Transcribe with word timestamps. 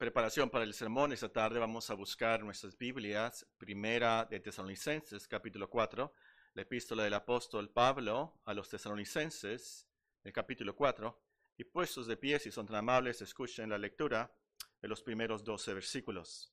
preparación 0.00 0.48
para 0.48 0.64
el 0.64 0.72
sermón, 0.72 1.12
esta 1.12 1.30
tarde 1.30 1.58
vamos 1.58 1.90
a 1.90 1.94
buscar 1.94 2.42
nuestras 2.42 2.78
Biblias, 2.78 3.46
primera 3.58 4.24
de 4.24 4.40
Tesalonicenses, 4.40 5.28
capítulo 5.28 5.68
4, 5.68 6.14
la 6.54 6.62
epístola 6.62 7.04
del 7.04 7.12
apóstol 7.12 7.68
Pablo 7.68 8.40
a 8.46 8.54
los 8.54 8.70
Tesalonicenses, 8.70 9.86
el 10.24 10.32
capítulo 10.32 10.74
4, 10.74 11.22
y 11.58 11.64
puestos 11.64 12.06
de 12.06 12.16
pie, 12.16 12.38
si 12.38 12.50
son 12.50 12.64
tan 12.66 12.76
amables, 12.76 13.20
escuchen 13.20 13.68
la 13.68 13.76
lectura 13.76 14.34
de 14.80 14.88
los 14.88 15.02
primeros 15.02 15.44
12 15.44 15.74
versículos. 15.74 16.50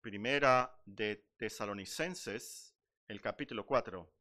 Primera 0.00 0.76
de 0.84 1.28
Tesalonicenses, 1.36 2.74
el 3.06 3.20
capítulo 3.20 3.64
4. 3.64 4.12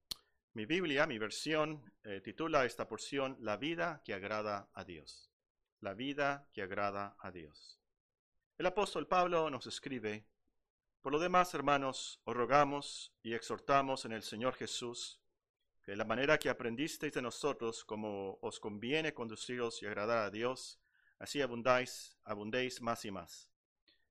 Mi 0.54 0.68
Biblia, 0.68 1.08
mi 1.08 1.18
versión, 1.18 1.92
eh, 2.04 2.22
titula 2.22 2.64
esta 2.66 2.88
porción 2.88 3.38
La 3.40 3.58
vida 3.58 4.04
que 4.06 4.14
agrada 4.14 4.70
a 4.76 4.84
Dios. 4.84 5.32
La 5.80 5.96
vida 5.96 6.48
que 6.54 6.62
agrada 6.62 7.16
a 7.18 7.32
Dios. 7.32 7.81
El 8.62 8.68
apóstol 8.68 9.08
Pablo 9.08 9.50
nos 9.50 9.66
escribe, 9.66 10.24
Por 11.02 11.12
lo 11.12 11.18
demás, 11.18 11.52
hermanos, 11.56 12.22
os 12.26 12.36
rogamos 12.36 13.12
y 13.24 13.34
exhortamos 13.34 14.06
en 14.06 14.12
el 14.12 14.22
Señor 14.22 14.54
Jesús, 14.54 15.20
que 15.82 15.94
de 15.94 15.98
la 15.98 16.06
manera 16.06 16.38
que 16.38 16.48
aprendisteis 16.48 17.12
de 17.12 17.24
nosotros, 17.24 17.84
como 17.84 18.38
os 18.40 18.60
conviene 18.60 19.16
conduciros 19.16 19.82
y 19.82 19.88
agradar 19.88 20.20
a 20.20 20.30
Dios, 20.30 20.80
así 21.18 21.42
abundáis, 21.42 22.20
abundéis 22.24 22.84
más 22.84 23.04
y 23.04 23.10
más. 23.10 23.50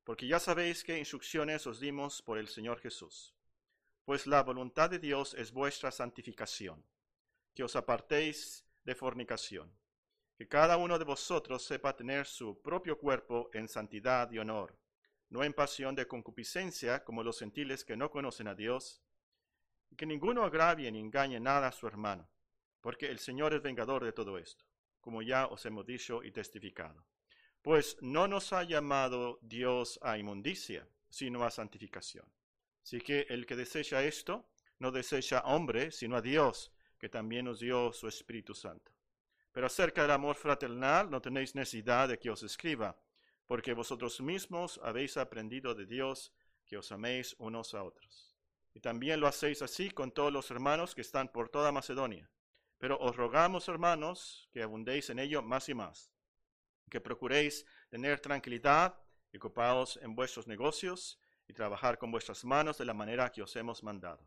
Porque 0.02 0.26
ya 0.26 0.40
sabéis 0.40 0.82
qué 0.82 0.98
instrucciones 0.98 1.64
os 1.68 1.78
dimos 1.78 2.20
por 2.20 2.36
el 2.36 2.48
Señor 2.48 2.80
Jesús. 2.80 3.36
Pues 4.04 4.26
la 4.26 4.42
voluntad 4.42 4.90
de 4.90 4.98
Dios 4.98 5.32
es 5.34 5.52
vuestra 5.52 5.92
santificación, 5.92 6.84
que 7.54 7.62
os 7.62 7.76
apartéis 7.76 8.64
de 8.82 8.96
fornicación 8.96 9.72
que 10.40 10.48
cada 10.48 10.78
uno 10.78 10.98
de 10.98 11.04
vosotros 11.04 11.62
sepa 11.62 11.94
tener 11.94 12.24
su 12.24 12.62
propio 12.62 12.98
cuerpo 12.98 13.50
en 13.52 13.68
santidad 13.68 14.30
y 14.32 14.38
honor, 14.38 14.74
no 15.28 15.44
en 15.44 15.52
pasión 15.52 15.94
de 15.94 16.06
concupiscencia 16.06 17.04
como 17.04 17.22
los 17.22 17.40
gentiles 17.40 17.84
que 17.84 17.94
no 17.94 18.10
conocen 18.10 18.48
a 18.48 18.54
Dios, 18.54 19.02
y 19.90 19.96
que 19.96 20.06
ninguno 20.06 20.42
agravie 20.42 20.90
ni 20.90 20.98
engañe 20.98 21.38
nada 21.38 21.68
a 21.68 21.72
su 21.72 21.86
hermano, 21.86 22.26
porque 22.80 23.10
el 23.10 23.18
Señor 23.18 23.52
es 23.52 23.60
vengador 23.60 24.02
de 24.02 24.14
todo 24.14 24.38
esto, 24.38 24.64
como 25.02 25.20
ya 25.20 25.44
os 25.44 25.66
hemos 25.66 25.84
dicho 25.84 26.24
y 26.24 26.32
testificado. 26.32 27.04
Pues 27.60 27.98
no 28.00 28.26
nos 28.26 28.54
ha 28.54 28.62
llamado 28.62 29.40
Dios 29.42 29.98
a 30.00 30.16
inmundicia, 30.16 30.88
sino 31.10 31.44
a 31.44 31.50
santificación. 31.50 32.24
Así 32.82 33.02
que 33.02 33.26
el 33.28 33.44
que 33.44 33.56
desecha 33.56 34.02
esto, 34.02 34.48
no 34.78 34.90
desecha 34.90 35.40
hombre, 35.40 35.90
sino 35.90 36.16
a 36.16 36.22
Dios, 36.22 36.72
que 36.98 37.10
también 37.10 37.44
nos 37.44 37.60
dio 37.60 37.92
su 37.92 38.08
Espíritu 38.08 38.54
Santo. 38.54 38.90
Pero 39.52 39.66
acerca 39.66 40.02
del 40.02 40.12
amor 40.12 40.36
fraternal 40.36 41.10
no 41.10 41.20
tenéis 41.20 41.54
necesidad 41.54 42.08
de 42.08 42.18
que 42.18 42.30
os 42.30 42.42
escriba, 42.42 42.96
porque 43.46 43.72
vosotros 43.72 44.20
mismos 44.20 44.80
habéis 44.82 45.16
aprendido 45.16 45.74
de 45.74 45.86
Dios 45.86 46.32
que 46.66 46.76
os 46.76 46.92
améis 46.92 47.34
unos 47.38 47.74
a 47.74 47.82
otros. 47.82 48.36
Y 48.74 48.80
también 48.80 49.18
lo 49.18 49.26
hacéis 49.26 49.62
así 49.62 49.90
con 49.90 50.12
todos 50.12 50.32
los 50.32 50.50
hermanos 50.52 50.94
que 50.94 51.00
están 51.00 51.28
por 51.28 51.48
toda 51.48 51.72
Macedonia. 51.72 52.30
Pero 52.78 52.96
os 53.00 53.16
rogamos, 53.16 53.68
hermanos, 53.68 54.48
que 54.52 54.62
abundéis 54.62 55.10
en 55.10 55.18
ello 55.18 55.42
más 55.42 55.68
y 55.68 55.74
más, 55.74 56.12
que 56.88 57.00
procuréis 57.00 57.66
tener 57.88 58.20
tranquilidad 58.20 58.98
y 59.32 59.36
ocupaos 59.36 59.98
en 60.00 60.14
vuestros 60.14 60.46
negocios 60.46 61.18
y 61.48 61.52
trabajar 61.52 61.98
con 61.98 62.12
vuestras 62.12 62.44
manos 62.44 62.78
de 62.78 62.84
la 62.84 62.94
manera 62.94 63.30
que 63.30 63.42
os 63.42 63.54
hemos 63.56 63.82
mandado, 63.82 64.24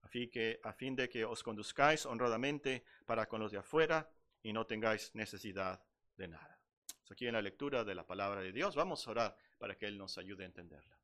a 0.00 0.08
fin, 0.08 0.30
que, 0.30 0.58
a 0.64 0.72
fin 0.72 0.96
de 0.96 1.08
que 1.08 1.24
os 1.24 1.42
conduzcáis 1.42 2.06
honradamente 2.06 2.84
para 3.04 3.26
con 3.26 3.40
los 3.40 3.52
de 3.52 3.58
afuera 3.58 4.10
y 4.42 4.52
no 4.52 4.66
tengáis 4.66 5.14
necesidad 5.14 5.82
de 6.16 6.28
nada. 6.28 6.58
Aquí 7.12 7.26
en 7.26 7.34
la 7.34 7.42
lectura 7.42 7.84
de 7.84 7.94
la 7.94 8.06
palabra 8.06 8.40
de 8.40 8.52
Dios 8.52 8.74
vamos 8.74 9.06
a 9.06 9.10
orar 9.10 9.36
para 9.58 9.76
que 9.76 9.86
Él 9.86 9.98
nos 9.98 10.16
ayude 10.16 10.44
a 10.44 10.46
entenderla. 10.46 10.98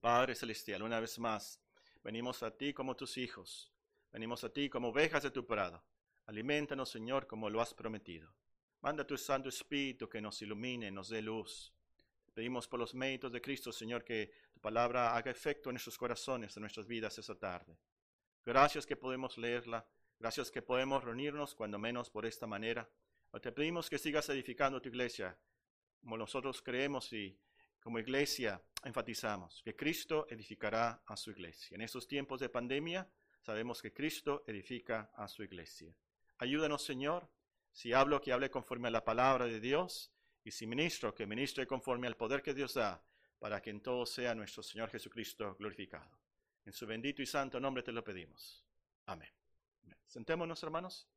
Padre 0.00 0.34
Celestial, 0.34 0.82
una 0.82 1.00
vez 1.00 1.18
más, 1.18 1.58
venimos 2.04 2.42
a 2.42 2.50
ti 2.50 2.74
como 2.74 2.94
tus 2.94 3.16
hijos, 3.16 3.72
venimos 4.12 4.44
a 4.44 4.52
ti 4.52 4.68
como 4.68 4.88
ovejas 4.88 5.22
de 5.22 5.30
tu 5.30 5.46
prado. 5.46 5.82
Alimentanos, 6.26 6.90
Señor, 6.90 7.26
como 7.26 7.48
lo 7.48 7.62
has 7.62 7.72
prometido. 7.72 8.34
Manda 8.82 9.06
tu 9.06 9.16
Santo 9.16 9.48
Espíritu 9.48 10.10
que 10.10 10.20
nos 10.20 10.42
ilumine, 10.42 10.90
nos 10.90 11.08
dé 11.08 11.22
luz. 11.22 11.72
Pedimos 12.34 12.68
por 12.68 12.78
los 12.78 12.94
méritos 12.94 13.32
de 13.32 13.40
Cristo, 13.40 13.72
Señor, 13.72 14.04
que 14.04 14.30
tu 14.52 14.60
palabra 14.60 15.16
haga 15.16 15.30
efecto 15.30 15.70
en 15.70 15.74
nuestros 15.74 15.96
corazones, 15.96 16.54
en 16.54 16.60
nuestras 16.60 16.86
vidas 16.86 17.18
esta 17.18 17.34
tarde. 17.34 17.78
Gracias 18.44 18.84
que 18.84 18.94
podemos 18.94 19.38
leerla 19.38 19.86
Gracias 20.18 20.50
que 20.50 20.62
podemos 20.62 21.04
reunirnos 21.04 21.54
cuando 21.54 21.78
menos 21.78 22.10
por 22.10 22.26
esta 22.26 22.46
manera. 22.46 22.88
Te 23.40 23.52
pedimos 23.52 23.88
que 23.88 23.98
sigas 23.98 24.28
edificando 24.30 24.80
tu 24.80 24.88
iglesia, 24.88 25.38
como 26.00 26.16
nosotros 26.16 26.60
creemos 26.60 27.12
y 27.12 27.38
como 27.80 27.98
iglesia 27.98 28.60
enfatizamos, 28.84 29.62
que 29.62 29.76
Cristo 29.76 30.26
edificará 30.28 31.02
a 31.06 31.16
su 31.16 31.30
iglesia. 31.30 31.76
En 31.76 31.82
estos 31.82 32.08
tiempos 32.08 32.40
de 32.40 32.48
pandemia 32.48 33.08
sabemos 33.40 33.80
que 33.80 33.92
Cristo 33.92 34.44
edifica 34.46 35.10
a 35.14 35.28
su 35.28 35.42
iglesia. 35.42 35.94
Ayúdanos, 36.38 36.84
Señor, 36.84 37.28
si 37.70 37.92
hablo, 37.92 38.20
que 38.20 38.32
hable 38.32 38.50
conforme 38.50 38.88
a 38.88 38.90
la 38.90 39.04
palabra 39.04 39.46
de 39.46 39.60
Dios, 39.60 40.12
y 40.42 40.50
si 40.50 40.66
ministro, 40.66 41.14
que 41.14 41.26
ministre 41.26 41.66
conforme 41.66 42.06
al 42.06 42.16
poder 42.16 42.42
que 42.42 42.54
Dios 42.54 42.74
da, 42.74 43.04
para 43.38 43.60
que 43.60 43.70
en 43.70 43.80
todo 43.80 44.04
sea 44.06 44.34
nuestro 44.34 44.62
Señor 44.62 44.90
Jesucristo 44.90 45.54
glorificado. 45.58 46.10
En 46.64 46.72
su 46.72 46.86
bendito 46.86 47.22
y 47.22 47.26
santo 47.26 47.60
nombre 47.60 47.82
te 47.82 47.92
lo 47.92 48.02
pedimos. 48.02 48.64
Amén. 49.06 49.37
Sentémonos, 50.06 50.62
hermanos. 50.62 51.08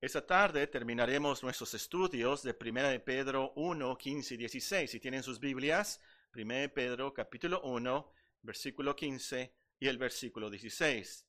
Esta 0.00 0.26
tarde 0.26 0.66
terminaremos 0.66 1.42
nuestros 1.44 1.74
estudios 1.74 2.42
de 2.42 2.56
1 2.60 2.88
de 2.88 2.98
Pedro 2.98 3.52
1, 3.54 3.96
15 3.96 4.34
y 4.34 4.36
16. 4.36 4.90
Si 4.90 4.98
tienen 4.98 5.22
sus 5.22 5.38
Biblias, 5.38 6.00
1 6.34 6.54
de 6.54 6.68
Pedro 6.68 7.14
capítulo 7.14 7.60
1, 7.62 8.12
versículo 8.42 8.96
15 8.96 9.54
y 9.78 9.86
el 9.86 9.98
versículo 9.98 10.50
16. 10.50 11.26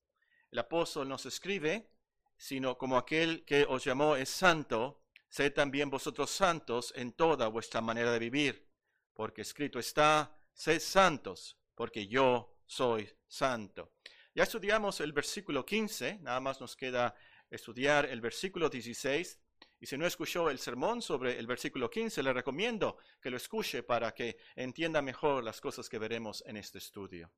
El 0.49 0.59
apóstol 0.59 1.07
nos 1.07 1.25
escribe, 1.25 1.91
sino 2.35 2.77
como 2.77 2.97
aquel 2.97 3.45
que 3.45 3.65
os 3.67 3.83
llamó 3.83 4.15
es 4.15 4.29
santo, 4.29 5.03
sed 5.29 5.53
también 5.53 5.89
vosotros 5.89 6.29
santos 6.29 6.93
en 6.95 7.13
toda 7.13 7.47
vuestra 7.47 7.81
manera 7.81 8.11
de 8.11 8.19
vivir, 8.19 8.67
porque 9.13 9.41
escrito 9.41 9.79
está, 9.79 10.35
sed 10.53 10.79
santos, 10.79 11.59
porque 11.75 12.07
yo 12.07 12.57
soy 12.65 13.09
santo. 13.27 13.93
Ya 14.35 14.43
estudiamos 14.43 14.99
el 14.99 15.13
versículo 15.13 15.63
15, 15.63 16.17
nada 16.23 16.39
más 16.39 16.59
nos 16.59 16.75
queda 16.75 17.13
estudiar 17.51 18.07
el 18.07 18.19
versículo 18.19 18.67
16. 18.67 19.39
Y 19.79 19.85
si 19.85 19.95
no 19.95 20.07
escuchó 20.07 20.49
el 20.49 20.57
sermón 20.57 21.03
sobre 21.03 21.37
el 21.37 21.45
versículo 21.45 21.87
15, 21.87 22.23
le 22.23 22.33
recomiendo 22.33 22.97
que 23.21 23.29
lo 23.29 23.37
escuche 23.37 23.83
para 23.83 24.11
que 24.11 24.37
entienda 24.55 25.03
mejor 25.03 25.43
las 25.43 25.61
cosas 25.61 25.87
que 25.87 25.99
veremos 25.99 26.43
en 26.47 26.57
este 26.57 26.79
estudio. 26.79 27.29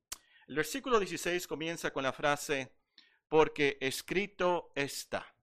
El 0.46 0.56
versículo 0.56 0.98
16 0.98 1.46
comienza 1.46 1.92
con 1.92 2.02
la 2.02 2.14
frase, 2.14 2.72
porque 3.28 3.76
escrito 3.78 4.72
está, 4.74 5.34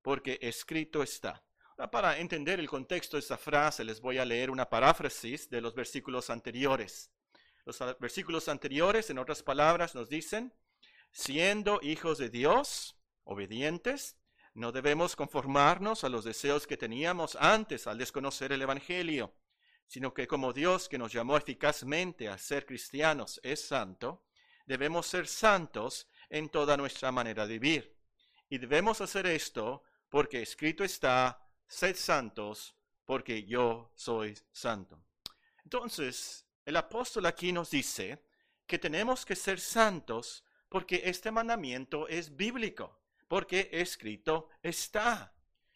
porque 0.00 0.38
escrito 0.42 1.02
está. 1.02 1.42
para 1.90 2.18
entender 2.18 2.60
el 2.60 2.68
contexto 2.68 3.16
de 3.16 3.22
esta 3.22 3.36
frase, 3.36 3.82
les 3.82 4.00
voy 4.00 4.18
a 4.18 4.24
leer 4.24 4.48
una 4.48 4.70
paráfrasis 4.70 5.50
de 5.50 5.60
los 5.60 5.74
versículos 5.74 6.30
anteriores. 6.30 7.10
Los 7.64 7.80
versículos 7.98 8.48
anteriores, 8.48 9.10
en 9.10 9.18
otras 9.18 9.42
palabras, 9.42 9.96
nos 9.96 10.08
dicen, 10.08 10.52
Siendo 11.16 11.78
hijos 11.80 12.18
de 12.18 12.28
Dios, 12.28 12.96
obedientes, 13.22 14.16
no 14.52 14.72
debemos 14.72 15.14
conformarnos 15.14 16.02
a 16.02 16.08
los 16.08 16.24
deseos 16.24 16.66
que 16.66 16.76
teníamos 16.76 17.36
antes 17.36 17.86
al 17.86 17.98
desconocer 17.98 18.50
el 18.50 18.62
Evangelio, 18.62 19.32
sino 19.86 20.12
que 20.12 20.26
como 20.26 20.52
Dios 20.52 20.88
que 20.88 20.98
nos 20.98 21.12
llamó 21.12 21.36
eficazmente 21.36 22.28
a 22.28 22.36
ser 22.36 22.66
cristianos 22.66 23.38
es 23.44 23.64
santo, 23.64 24.24
debemos 24.66 25.06
ser 25.06 25.28
santos 25.28 26.08
en 26.30 26.48
toda 26.48 26.76
nuestra 26.76 27.12
manera 27.12 27.46
de 27.46 27.60
vivir. 27.60 27.96
Y 28.48 28.58
debemos 28.58 29.00
hacer 29.00 29.26
esto 29.26 29.84
porque 30.08 30.42
escrito 30.42 30.82
está, 30.82 31.48
sed 31.68 31.94
santos, 31.94 32.74
porque 33.04 33.44
yo 33.44 33.92
soy 33.94 34.36
santo. 34.50 35.00
Entonces, 35.62 36.44
el 36.64 36.76
apóstol 36.76 37.26
aquí 37.26 37.52
nos 37.52 37.70
dice 37.70 38.20
que 38.66 38.80
tenemos 38.80 39.24
que 39.24 39.36
ser 39.36 39.60
santos 39.60 40.43
porque 40.74 41.02
este 41.04 41.30
mandamiento 41.30 42.08
es 42.08 42.34
bíblico, 42.34 42.98
porque 43.28 43.68
escrito 43.70 44.48
está. 44.60 45.32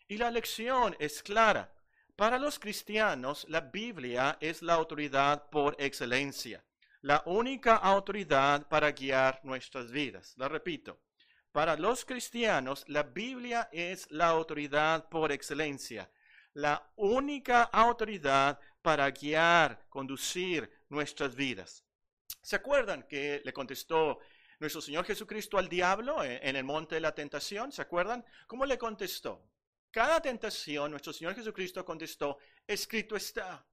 Y 0.08 0.16
la 0.16 0.28
lección 0.28 0.96
es 0.98 1.22
clara. 1.22 1.72
Para 2.16 2.36
los 2.36 2.58
cristianos, 2.58 3.46
la 3.48 3.60
Biblia 3.60 4.38
es 4.40 4.60
la 4.60 4.74
autoridad 4.74 5.48
por 5.50 5.76
excelencia, 5.78 6.64
la 7.00 7.22
única 7.26 7.76
autoridad 7.76 8.66
para 8.66 8.90
guiar 8.90 9.38
nuestras 9.44 9.92
vidas. 9.92 10.34
La 10.36 10.48
repito, 10.48 10.98
para 11.52 11.76
los 11.76 12.04
cristianos, 12.04 12.84
la 12.88 13.04
Biblia 13.04 13.68
es 13.70 14.10
la 14.10 14.26
autoridad 14.26 15.08
por 15.08 15.30
excelencia, 15.30 16.10
la 16.54 16.90
única 16.96 17.62
autoridad 17.62 18.58
para 18.82 19.08
guiar, 19.12 19.80
conducir 19.88 20.68
nuestras 20.88 21.36
vidas. 21.36 21.84
¿Se 22.42 22.56
acuerdan 22.56 23.04
que 23.04 23.42
le 23.44 23.52
contestó 23.52 24.18
nuestro 24.58 24.80
Señor 24.80 25.04
Jesucristo 25.04 25.58
al 25.58 25.68
diablo 25.68 26.22
en 26.24 26.56
el 26.56 26.64
monte 26.64 26.96
de 26.96 27.00
la 27.00 27.14
tentación, 27.14 27.72
¿se 27.72 27.82
acuerdan? 27.82 28.24
¿Cómo 28.46 28.66
le 28.66 28.78
contestó? 28.78 29.48
cada 29.90 30.20
tentación, 30.20 30.90
nuestro 30.90 31.12
Señor 31.12 31.34
Jesucristo 31.34 31.84
contestó, 31.84 32.38
escrito 32.66 33.16
está, 33.16 33.66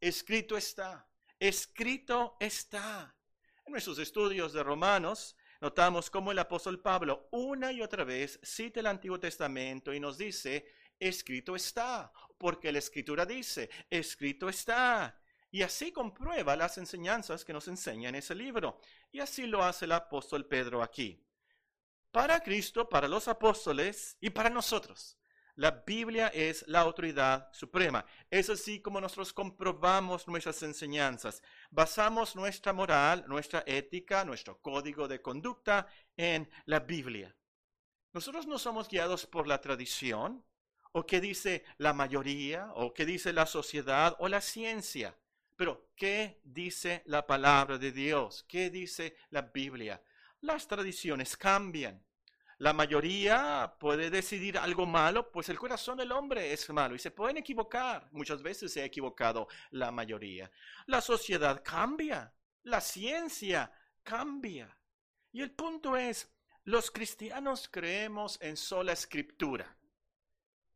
escrito 0.00 0.56
está, 0.56 1.08
escrito 1.38 2.36
está. 2.40 3.14
En 3.64 3.72
nuestros 3.72 3.98
estudios 3.98 4.52
de 4.52 4.62
Romanos, 4.62 5.36
notamos 5.60 6.10
cómo 6.10 6.32
el 6.32 6.38
apóstol 6.38 6.80
Pablo 6.80 7.28
una 7.30 7.72
y 7.72 7.80
otra 7.80 8.04
vez 8.04 8.38
cita 8.42 8.80
el 8.80 8.86
Antiguo 8.86 9.18
Testamento 9.18 9.94
y 9.94 10.00
nos 10.00 10.18
dice, 10.18 10.66
escrito 10.98 11.56
está, 11.56 12.12
porque 12.38 12.72
la 12.72 12.78
escritura 12.78 13.24
dice, 13.24 13.70
escrito 13.88 14.48
está. 14.48 15.18
Y 15.52 15.60
así 15.62 15.92
comprueba 15.92 16.56
las 16.56 16.78
enseñanzas 16.78 17.44
que 17.44 17.52
nos 17.52 17.68
enseña 17.68 18.08
en 18.08 18.14
ese 18.14 18.34
libro. 18.34 18.80
Y 19.12 19.20
así 19.20 19.46
lo 19.46 19.62
hace 19.62 19.84
el 19.84 19.92
apóstol 19.92 20.46
Pedro 20.46 20.82
aquí. 20.82 21.22
Para 22.10 22.40
Cristo, 22.40 22.88
para 22.88 23.06
los 23.06 23.28
apóstoles 23.28 24.16
y 24.18 24.30
para 24.30 24.48
nosotros. 24.48 25.18
La 25.56 25.70
Biblia 25.70 26.28
es 26.28 26.64
la 26.68 26.80
autoridad 26.80 27.52
suprema. 27.52 28.06
Es 28.30 28.48
así 28.48 28.80
como 28.80 28.98
nosotros 28.98 29.34
comprobamos 29.34 30.26
nuestras 30.26 30.62
enseñanzas. 30.62 31.42
Basamos 31.70 32.34
nuestra 32.34 32.72
moral, 32.72 33.24
nuestra 33.28 33.62
ética, 33.66 34.24
nuestro 34.24 34.58
código 34.62 35.06
de 35.06 35.20
conducta 35.20 35.86
en 36.16 36.50
la 36.64 36.80
Biblia. 36.80 37.36
Nosotros 38.14 38.46
no 38.46 38.58
somos 38.58 38.88
guiados 38.88 39.26
por 39.26 39.46
la 39.46 39.60
tradición, 39.60 40.42
o 40.92 41.04
qué 41.04 41.20
dice 41.20 41.62
la 41.76 41.92
mayoría, 41.92 42.70
o 42.74 42.94
qué 42.94 43.04
dice 43.04 43.34
la 43.34 43.44
sociedad 43.44 44.16
o 44.18 44.28
la 44.28 44.40
ciencia. 44.40 45.14
Pero, 45.56 45.90
¿qué 45.96 46.40
dice 46.44 47.02
la 47.06 47.26
palabra 47.26 47.78
de 47.78 47.92
Dios? 47.92 48.44
¿Qué 48.48 48.70
dice 48.70 49.16
la 49.30 49.42
Biblia? 49.42 50.02
Las 50.40 50.66
tradiciones 50.66 51.36
cambian. 51.36 52.04
La 52.58 52.72
mayoría 52.72 53.74
puede 53.80 54.08
decidir 54.08 54.56
algo 54.56 54.86
malo, 54.86 55.32
pues 55.32 55.48
el 55.48 55.58
corazón 55.58 55.98
del 55.98 56.12
hombre 56.12 56.52
es 56.52 56.70
malo 56.70 56.94
y 56.94 56.98
se 56.98 57.10
pueden 57.10 57.36
equivocar. 57.36 58.08
Muchas 58.12 58.42
veces 58.42 58.72
se 58.72 58.82
ha 58.82 58.84
equivocado 58.84 59.48
la 59.70 59.90
mayoría. 59.90 60.50
La 60.86 61.00
sociedad 61.00 61.60
cambia, 61.64 62.32
la 62.62 62.80
ciencia 62.80 63.72
cambia. 64.02 64.78
Y 65.32 65.40
el 65.42 65.50
punto 65.50 65.96
es, 65.96 66.30
los 66.64 66.90
cristianos 66.90 67.68
creemos 67.68 68.38
en 68.40 68.56
sola 68.56 68.92
escritura 68.92 69.76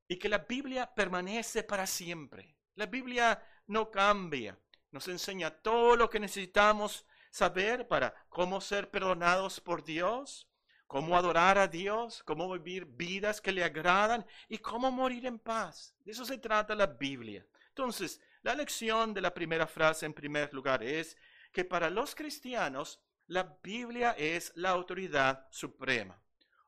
y 0.09 0.19
que 0.19 0.29
la 0.29 0.39
Biblia 0.39 0.93
permanece 0.93 1.63
para 1.63 1.87
siempre. 1.87 2.57
La 2.75 2.87
Biblia 2.87 3.41
no 3.69 3.91
cambia. 3.91 4.59
Nos 4.97 5.09
enseña 5.09 5.51
todo 5.51 5.95
lo 5.95 6.09
que 6.09 6.19
necesitamos 6.19 7.05
saber 7.31 7.87
para 7.87 8.15
cómo 8.31 8.63
ser 8.63 8.91
perdonados 8.91 9.61
por 9.61 9.85
Dios, 9.85 10.49
cómo 10.87 11.19
adorar 11.19 11.59
a 11.59 11.69
Dios, 11.69 12.23
cómo 12.23 12.51
vivir 12.51 12.87
vidas 12.87 13.43
que 13.43 13.53
le 13.53 13.63
agradan 13.63 14.25
y 14.49 14.57
cómo 14.57 14.91
morir 14.91 15.27
en 15.27 15.39
paz. 15.39 15.95
De 16.03 16.13
eso 16.13 16.25
se 16.25 16.39
trata 16.39 16.75
la 16.75 16.87
Biblia. 16.87 17.47
Entonces, 17.69 18.23
la 18.41 18.55
lección 18.55 19.13
de 19.13 19.21
la 19.21 19.35
primera 19.35 19.67
frase 19.67 20.07
en 20.07 20.15
primer 20.15 20.55
lugar 20.55 20.83
es 20.83 21.15
que 21.53 21.67
para 21.67 21.91
los 21.91 22.15
cristianos 22.15 22.99
la 23.27 23.59
Biblia 23.63 24.13
es 24.13 24.51
la 24.55 24.71
autoridad 24.71 25.47
suprema. 25.51 26.19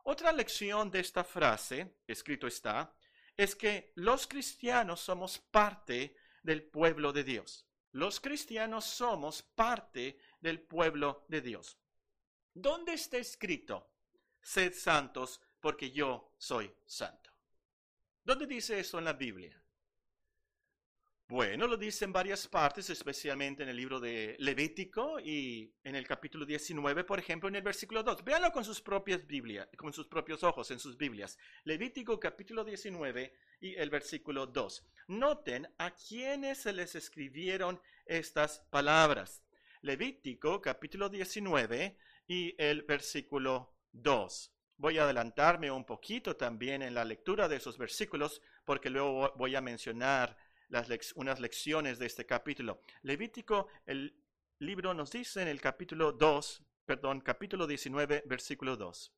Otra 0.04 0.32
lección 0.32 0.90
de 0.90 1.00
esta 1.00 1.24
frase, 1.24 1.96
escrito 2.06 2.46
está, 2.46 2.94
es 3.38 3.56
que 3.56 3.90
los 3.94 4.26
cristianos 4.26 5.00
somos 5.00 5.38
parte 5.38 6.14
del 6.42 6.62
pueblo 6.62 7.10
de 7.10 7.24
Dios. 7.24 7.64
Los 7.98 8.20
cristianos 8.20 8.84
somos 8.84 9.42
parte 9.42 10.20
del 10.40 10.60
pueblo 10.60 11.24
de 11.26 11.40
Dios. 11.40 11.76
¿Dónde 12.54 12.92
está 12.92 13.16
escrito? 13.16 13.90
Sed 14.40 14.72
santos 14.72 15.40
porque 15.58 15.90
yo 15.90 16.32
soy 16.38 16.72
santo. 16.86 17.32
¿Dónde 18.22 18.46
dice 18.46 18.78
eso 18.78 19.00
en 19.00 19.04
la 19.04 19.14
Biblia? 19.14 19.60
Bueno, 21.30 21.66
lo 21.66 21.76
dice 21.76 22.06
en 22.06 22.12
varias 22.14 22.48
partes, 22.48 22.88
especialmente 22.88 23.62
en 23.62 23.68
el 23.68 23.76
libro 23.76 24.00
de 24.00 24.34
Levítico 24.38 25.20
y 25.20 25.70
en 25.84 25.94
el 25.94 26.06
capítulo 26.06 26.46
19, 26.46 27.04
por 27.04 27.18
ejemplo, 27.18 27.50
en 27.50 27.56
el 27.56 27.62
versículo 27.62 28.02
2. 28.02 28.24
Véanlo 28.24 28.50
con 28.50 28.64
sus 28.64 28.80
propias 28.80 29.26
Biblias, 29.26 29.68
con 29.76 29.92
sus 29.92 30.06
propios 30.06 30.42
ojos 30.42 30.70
en 30.70 30.78
sus 30.78 30.96
Biblias. 30.96 31.36
Levítico 31.64 32.18
capítulo 32.18 32.64
19 32.64 33.34
y 33.60 33.74
el 33.74 33.90
versículo 33.90 34.46
2. 34.46 34.86
Noten 35.08 35.68
a 35.76 35.90
quiénes 35.90 36.62
se 36.62 36.72
les 36.72 36.94
escribieron 36.94 37.78
estas 38.06 38.60
palabras. 38.70 39.42
Levítico 39.82 40.62
capítulo 40.62 41.10
19 41.10 41.98
y 42.26 42.54
el 42.56 42.84
versículo 42.84 43.74
2. 43.92 44.54
Voy 44.78 44.96
a 44.96 45.02
adelantarme 45.02 45.70
un 45.70 45.84
poquito 45.84 46.36
también 46.36 46.80
en 46.80 46.94
la 46.94 47.04
lectura 47.04 47.48
de 47.48 47.56
esos 47.56 47.76
versículos 47.76 48.40
porque 48.64 48.88
luego 48.88 49.34
voy 49.36 49.56
a 49.56 49.60
mencionar 49.60 50.38
unas 51.14 51.40
lecciones 51.40 51.98
de 51.98 52.06
este 52.06 52.26
capítulo. 52.26 52.82
Levítico, 53.02 53.68
el 53.86 54.14
libro 54.58 54.94
nos 54.94 55.10
dice 55.10 55.42
en 55.42 55.48
el 55.48 55.60
capítulo 55.60 56.12
2, 56.12 56.62
perdón, 56.84 57.20
capítulo 57.20 57.66
19, 57.66 58.24
versículo 58.26 58.76
2. 58.76 59.12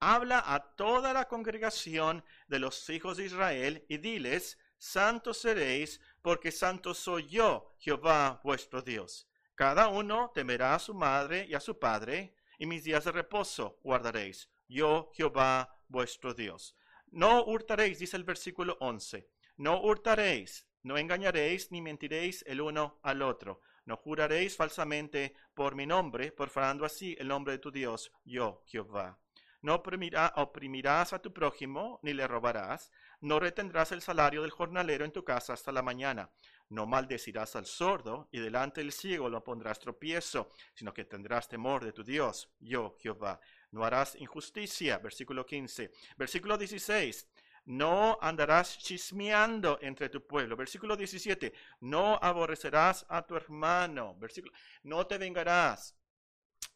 Habla 0.00 0.42
a 0.46 0.74
toda 0.76 1.12
la 1.12 1.26
congregación 1.26 2.24
de 2.46 2.58
los 2.60 2.88
hijos 2.88 3.16
de 3.16 3.24
Israel 3.24 3.84
y 3.88 3.98
diles, 3.98 4.58
santos 4.76 5.38
seréis, 5.38 6.00
porque 6.22 6.52
santo 6.52 6.94
soy 6.94 7.26
yo, 7.26 7.74
Jehová 7.78 8.40
vuestro 8.44 8.80
Dios. 8.80 9.28
Cada 9.56 9.88
uno 9.88 10.30
temerá 10.32 10.76
a 10.76 10.78
su 10.78 10.94
madre 10.94 11.46
y 11.48 11.54
a 11.54 11.60
su 11.60 11.78
padre, 11.78 12.34
y 12.58 12.66
mis 12.66 12.84
días 12.84 13.04
de 13.04 13.12
reposo 13.12 13.80
guardaréis. 13.82 14.48
Yo, 14.68 15.10
Jehová 15.14 15.76
vuestro 15.88 16.32
Dios. 16.32 16.76
No 17.10 17.44
hurtaréis, 17.44 17.98
dice 17.98 18.16
el 18.16 18.24
versículo 18.24 18.76
11 18.80 19.28
no 19.58 19.80
hurtaréis, 19.80 20.68
no 20.84 20.96
engañaréis 20.96 21.72
ni 21.72 21.82
mentiréis 21.82 22.44
el 22.46 22.60
uno 22.60 23.00
al 23.02 23.22
otro. 23.22 23.60
No 23.84 23.96
juraréis 23.96 24.56
falsamente 24.56 25.34
por 25.52 25.74
mi 25.74 25.84
nombre, 25.84 26.30
profanando 26.30 26.84
así 26.84 27.16
el 27.18 27.26
nombre 27.26 27.54
de 27.54 27.58
tu 27.58 27.72
Dios, 27.72 28.12
yo, 28.24 28.62
Jehová. 28.66 29.18
No 29.60 29.74
oprimirás 29.74 31.12
a 31.12 31.18
tu 31.18 31.32
prójimo, 31.32 31.98
ni 32.04 32.12
le 32.12 32.28
robarás. 32.28 32.92
No 33.20 33.40
retendrás 33.40 33.90
el 33.90 34.00
salario 34.00 34.42
del 34.42 34.52
jornalero 34.52 35.04
en 35.04 35.10
tu 35.10 35.24
casa 35.24 35.54
hasta 35.54 35.72
la 35.72 35.82
mañana. 35.82 36.30
No 36.68 36.86
maldecirás 36.86 37.56
al 37.56 37.66
sordo, 37.66 38.28
y 38.30 38.38
delante 38.38 38.80
del 38.80 38.92
ciego 38.92 39.28
lo 39.28 39.42
pondrás 39.42 39.80
tropiezo, 39.80 40.50
sino 40.74 40.94
que 40.94 41.04
tendrás 41.04 41.48
temor 41.48 41.84
de 41.84 41.92
tu 41.92 42.04
Dios, 42.04 42.48
yo, 42.60 42.96
Jehová. 43.00 43.40
No 43.72 43.84
harás 43.84 44.14
injusticia, 44.14 44.98
versículo 44.98 45.44
15. 45.44 45.90
Versículo 46.16 46.56
16 46.56 47.28
no 47.68 48.18
andarás 48.22 48.78
chismeando 48.78 49.78
entre 49.82 50.08
tu 50.08 50.26
pueblo. 50.26 50.56
Versículo 50.56 50.96
17, 50.96 51.52
no 51.80 52.16
aborrecerás 52.16 53.04
a 53.10 53.26
tu 53.26 53.36
hermano. 53.36 54.16
Versículo, 54.18 54.54
no 54.84 55.06
te 55.06 55.18
vengarás. 55.18 55.94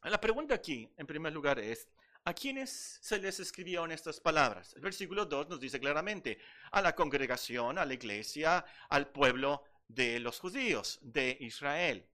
La 0.02 0.20
pregunta 0.20 0.54
aquí, 0.54 0.92
en 0.98 1.06
primer 1.06 1.32
lugar, 1.32 1.58
es, 1.58 1.88
¿a 2.26 2.34
quiénes 2.34 2.98
se 3.00 3.18
les 3.18 3.40
escribieron 3.40 3.90
estas 3.90 4.20
palabras? 4.20 4.74
El 4.74 4.82
versículo 4.82 5.24
2 5.24 5.48
nos 5.48 5.60
dice 5.60 5.80
claramente, 5.80 6.38
a 6.70 6.82
la 6.82 6.94
congregación, 6.94 7.78
a 7.78 7.86
la 7.86 7.94
iglesia, 7.94 8.62
al 8.90 9.10
pueblo 9.10 9.64
de 9.88 10.20
los 10.20 10.40
judíos, 10.40 10.98
de 11.00 11.38
Israel. 11.40 12.06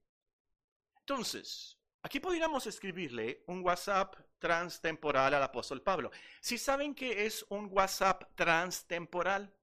Entonces, 1.01 1.77
aquí 2.01 2.21
podríamos 2.21 2.65
escribirle 2.65 3.43
un 3.47 3.61
WhatsApp 3.61 4.15
transtemporal 4.39 5.33
al 5.33 5.43
apóstol 5.43 5.81
Pablo. 5.81 6.11
Si 6.41 6.57
saben 6.57 6.95
que 6.95 7.25
es 7.25 7.45
un 7.49 7.69
WhatsApp 7.71 8.23
transtemporal, 8.35 9.53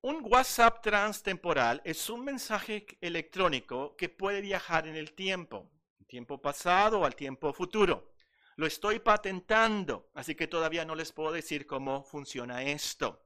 un 0.00 0.24
WhatsApp 0.24 0.80
transtemporal 0.80 1.82
es 1.84 2.08
un 2.08 2.24
mensaje 2.24 2.86
electrónico 3.00 3.96
que 3.96 4.08
puede 4.08 4.40
viajar 4.40 4.86
en 4.86 4.94
el 4.94 5.12
tiempo, 5.12 5.70
tiempo 6.06 6.40
pasado 6.40 7.00
o 7.00 7.04
al 7.04 7.16
tiempo 7.16 7.52
futuro. 7.52 8.12
Lo 8.54 8.66
estoy 8.66 9.00
patentando, 9.00 10.10
así 10.14 10.34
que 10.34 10.46
todavía 10.46 10.84
no 10.84 10.94
les 10.94 11.12
puedo 11.12 11.32
decir 11.32 11.66
cómo 11.66 12.04
funciona 12.04 12.62
esto. 12.62 13.24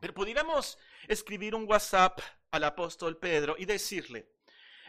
Pero 0.00 0.14
pudiéramos 0.14 0.78
escribir 1.08 1.54
un 1.54 1.68
WhatsApp 1.68 2.20
al 2.50 2.64
apóstol 2.64 3.18
Pedro 3.18 3.54
y 3.58 3.66
decirle, 3.66 4.32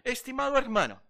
estimado 0.04 0.58
hermano, 0.58 1.02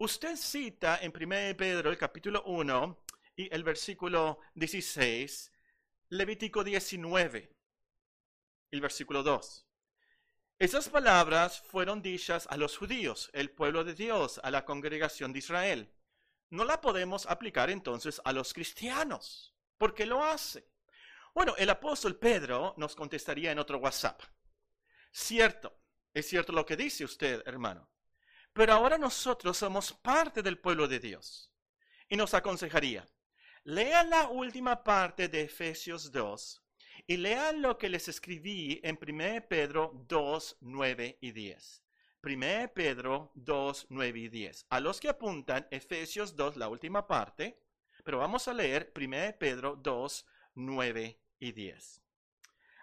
Usted 0.00 0.36
cita 0.36 1.00
en 1.02 1.12
1 1.12 1.56
Pedro 1.56 1.90
el 1.90 1.98
capítulo 1.98 2.44
1 2.44 3.04
y 3.34 3.52
el 3.52 3.64
versículo 3.64 4.38
16, 4.54 5.52
Levítico 6.10 6.62
19, 6.62 7.52
el 8.70 8.80
versículo 8.80 9.24
2. 9.24 9.66
Esas 10.60 10.88
palabras 10.88 11.60
fueron 11.62 12.00
dichas 12.00 12.46
a 12.48 12.56
los 12.56 12.78
judíos, 12.78 13.28
el 13.32 13.50
pueblo 13.50 13.82
de 13.82 13.94
Dios, 13.94 14.40
a 14.44 14.52
la 14.52 14.64
congregación 14.64 15.32
de 15.32 15.40
Israel. 15.40 15.92
No 16.50 16.64
la 16.64 16.80
podemos 16.80 17.26
aplicar 17.26 17.68
entonces 17.68 18.20
a 18.24 18.32
los 18.32 18.54
cristianos. 18.54 19.52
¿Por 19.78 19.94
qué 19.94 20.06
lo 20.06 20.22
hace? 20.22 20.68
Bueno, 21.34 21.56
el 21.58 21.70
apóstol 21.70 22.14
Pedro 22.14 22.72
nos 22.76 22.94
contestaría 22.94 23.50
en 23.50 23.58
otro 23.58 23.78
WhatsApp. 23.78 24.22
Cierto, 25.10 25.76
es 26.14 26.28
cierto 26.28 26.52
lo 26.52 26.64
que 26.64 26.76
dice 26.76 27.04
usted, 27.04 27.42
hermano. 27.46 27.90
Pero 28.52 28.72
ahora 28.72 28.98
nosotros 28.98 29.56
somos 29.56 29.92
parte 29.92 30.42
del 30.42 30.58
pueblo 30.58 30.88
de 30.88 30.98
Dios. 30.98 31.52
Y 32.08 32.16
nos 32.16 32.34
aconsejaría, 32.34 33.06
lean 33.64 34.10
la 34.10 34.28
última 34.28 34.82
parte 34.82 35.28
de 35.28 35.42
Efesios 35.42 36.10
2 36.10 36.62
y 37.06 37.16
lean 37.16 37.62
lo 37.62 37.78
que 37.78 37.88
les 37.88 38.08
escribí 38.08 38.80
en 38.82 38.98
1 39.00 39.48
Pedro 39.48 39.92
2, 40.08 40.58
9 40.60 41.18
y 41.20 41.32
10. 41.32 41.82
1 42.22 42.72
Pedro 42.74 43.30
2, 43.34 43.86
9 43.90 44.18
y 44.18 44.28
10. 44.28 44.66
A 44.70 44.80
los 44.80 45.00
que 45.00 45.08
apuntan 45.08 45.66
Efesios 45.70 46.34
2, 46.34 46.56
la 46.56 46.68
última 46.68 47.06
parte, 47.06 47.60
pero 48.04 48.18
vamos 48.18 48.48
a 48.48 48.54
leer 48.54 48.92
1 48.96 49.36
Pedro 49.38 49.76
2, 49.76 50.26
9 50.54 51.20
y 51.38 51.52
10. 51.52 52.02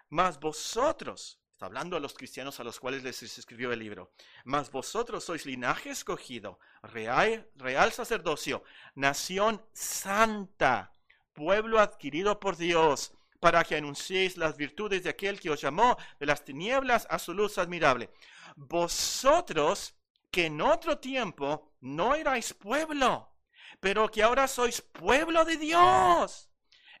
Mas 0.08 0.40
vosotros, 0.40 1.40
está 1.56 1.64
hablando 1.64 1.96
a 1.96 2.00
los 2.00 2.12
cristianos 2.12 2.60
a 2.60 2.64
los 2.64 2.78
cuales 2.78 3.02
les 3.02 3.22
escribió 3.22 3.72
el 3.72 3.78
libro, 3.78 4.12
mas 4.44 4.70
vosotros 4.70 5.24
sois 5.24 5.46
linaje 5.46 5.88
escogido, 5.88 6.58
real, 6.82 7.48
real 7.54 7.92
sacerdocio, 7.92 8.62
nación 8.94 9.64
santa, 9.72 10.92
pueblo 11.32 11.80
adquirido 11.80 12.38
por 12.38 12.58
Dios, 12.58 13.14
para 13.40 13.64
que 13.64 13.74
anunciéis 13.74 14.36
las 14.36 14.58
virtudes 14.58 15.02
de 15.02 15.08
aquel 15.08 15.40
que 15.40 15.48
os 15.48 15.58
llamó 15.58 15.96
de 16.20 16.26
las 16.26 16.44
tinieblas 16.44 17.06
a 17.08 17.18
su 17.18 17.32
luz 17.32 17.56
admirable. 17.56 18.10
Vosotros 18.56 19.94
que 20.30 20.46
en 20.46 20.60
otro 20.60 20.98
tiempo 20.98 21.72
no 21.80 22.14
erais 22.14 22.52
pueblo, 22.52 23.32
pero 23.80 24.10
que 24.10 24.22
ahora 24.22 24.46
sois 24.46 24.82
pueblo 24.82 25.42
de 25.46 25.56
Dios. 25.56 26.50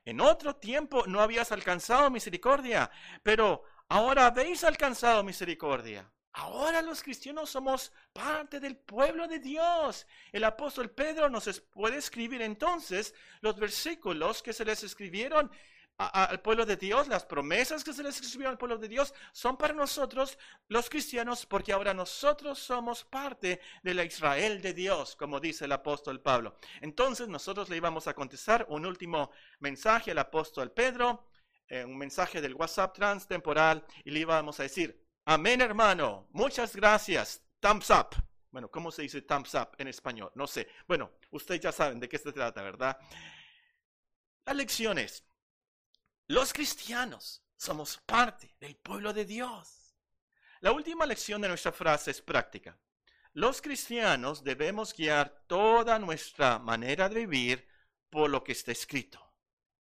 En 0.06 0.22
otro 0.22 0.56
tiempo 0.56 1.04
no 1.06 1.20
habías 1.20 1.52
alcanzado 1.52 2.10
misericordia, 2.10 2.90
pero 3.22 3.64
ahora 3.88 4.26
habéis 4.26 4.64
alcanzado 4.64 5.22
misericordia. 5.22 6.10
Ahora 6.32 6.82
los 6.82 7.02
cristianos 7.02 7.48
somos 7.48 7.92
parte 8.12 8.60
del 8.60 8.76
pueblo 8.76 9.26
de 9.26 9.38
Dios. 9.38 10.06
El 10.32 10.44
apóstol 10.44 10.90
Pedro 10.90 11.30
nos 11.30 11.60
puede 11.72 11.96
escribir 11.96 12.42
entonces 12.42 13.14
los 13.40 13.56
versículos 13.56 14.42
que 14.42 14.52
se 14.52 14.64
les 14.66 14.82
escribieron 14.82 15.50
al 15.98 16.42
pueblo 16.42 16.66
de 16.66 16.76
Dios, 16.76 17.08
las 17.08 17.24
promesas 17.24 17.82
que 17.82 17.94
se 17.94 18.02
les 18.02 18.20
escribieron 18.20 18.52
al 18.52 18.58
pueblo 18.58 18.76
de 18.76 18.88
Dios 18.88 19.14
son 19.32 19.56
para 19.56 19.72
nosotros 19.72 20.38
los 20.68 20.90
cristianos 20.90 21.46
porque 21.46 21.72
ahora 21.72 21.94
nosotros 21.94 22.58
somos 22.58 23.02
parte 23.04 23.60
de 23.82 23.94
la 23.94 24.04
Israel 24.04 24.60
de 24.60 24.74
Dios, 24.74 25.16
como 25.16 25.40
dice 25.40 25.64
el 25.64 25.72
apóstol 25.72 26.20
Pablo. 26.20 26.56
Entonces 26.82 27.28
nosotros 27.28 27.70
le 27.70 27.78
íbamos 27.78 28.06
a 28.08 28.14
contestar 28.14 28.66
un 28.68 28.84
último 28.84 29.30
mensaje 29.60 30.10
al 30.10 30.18
apóstol 30.18 30.70
Pedro, 30.70 31.28
eh, 31.68 31.84
un 31.84 31.96
mensaje 31.98 32.40
del 32.40 32.54
WhatsApp 32.54 32.94
transtemporal 32.94 33.84
y 34.04 34.10
le 34.10 34.20
íbamos 34.20 34.60
a 34.60 34.64
decir, 34.64 35.04
amén 35.24 35.60
hermano, 35.60 36.28
muchas 36.32 36.74
gracias, 36.76 37.42
thumbs 37.60 37.90
up. 37.90 38.16
Bueno, 38.50 38.70
¿cómo 38.70 38.90
se 38.90 39.02
dice 39.02 39.22
thumbs 39.22 39.54
up 39.54 39.70
en 39.78 39.88
español? 39.88 40.30
No 40.34 40.46
sé. 40.46 40.68
Bueno, 40.86 41.12
ustedes 41.30 41.60
ya 41.60 41.72
saben 41.72 42.00
de 42.00 42.08
qué 42.08 42.18
se 42.18 42.32
trata, 42.32 42.62
¿verdad? 42.62 42.96
Las 44.46 44.56
lecciones. 44.56 45.24
Los 46.28 46.52
cristianos 46.52 47.44
somos 47.56 47.98
parte 47.98 48.56
del 48.60 48.76
pueblo 48.76 49.12
de 49.12 49.24
Dios. 49.24 49.94
La 50.60 50.72
última 50.72 51.04
lección 51.04 51.42
de 51.42 51.48
nuestra 51.48 51.72
frase 51.72 52.10
es 52.10 52.22
práctica. 52.22 52.78
Los 53.32 53.60
cristianos 53.60 54.42
debemos 54.42 54.94
guiar 54.94 55.44
toda 55.46 55.98
nuestra 55.98 56.58
manera 56.58 57.08
de 57.08 57.26
vivir 57.26 57.68
por 58.08 58.30
lo 58.30 58.42
que 58.42 58.52
está 58.52 58.72
escrito. 58.72 59.20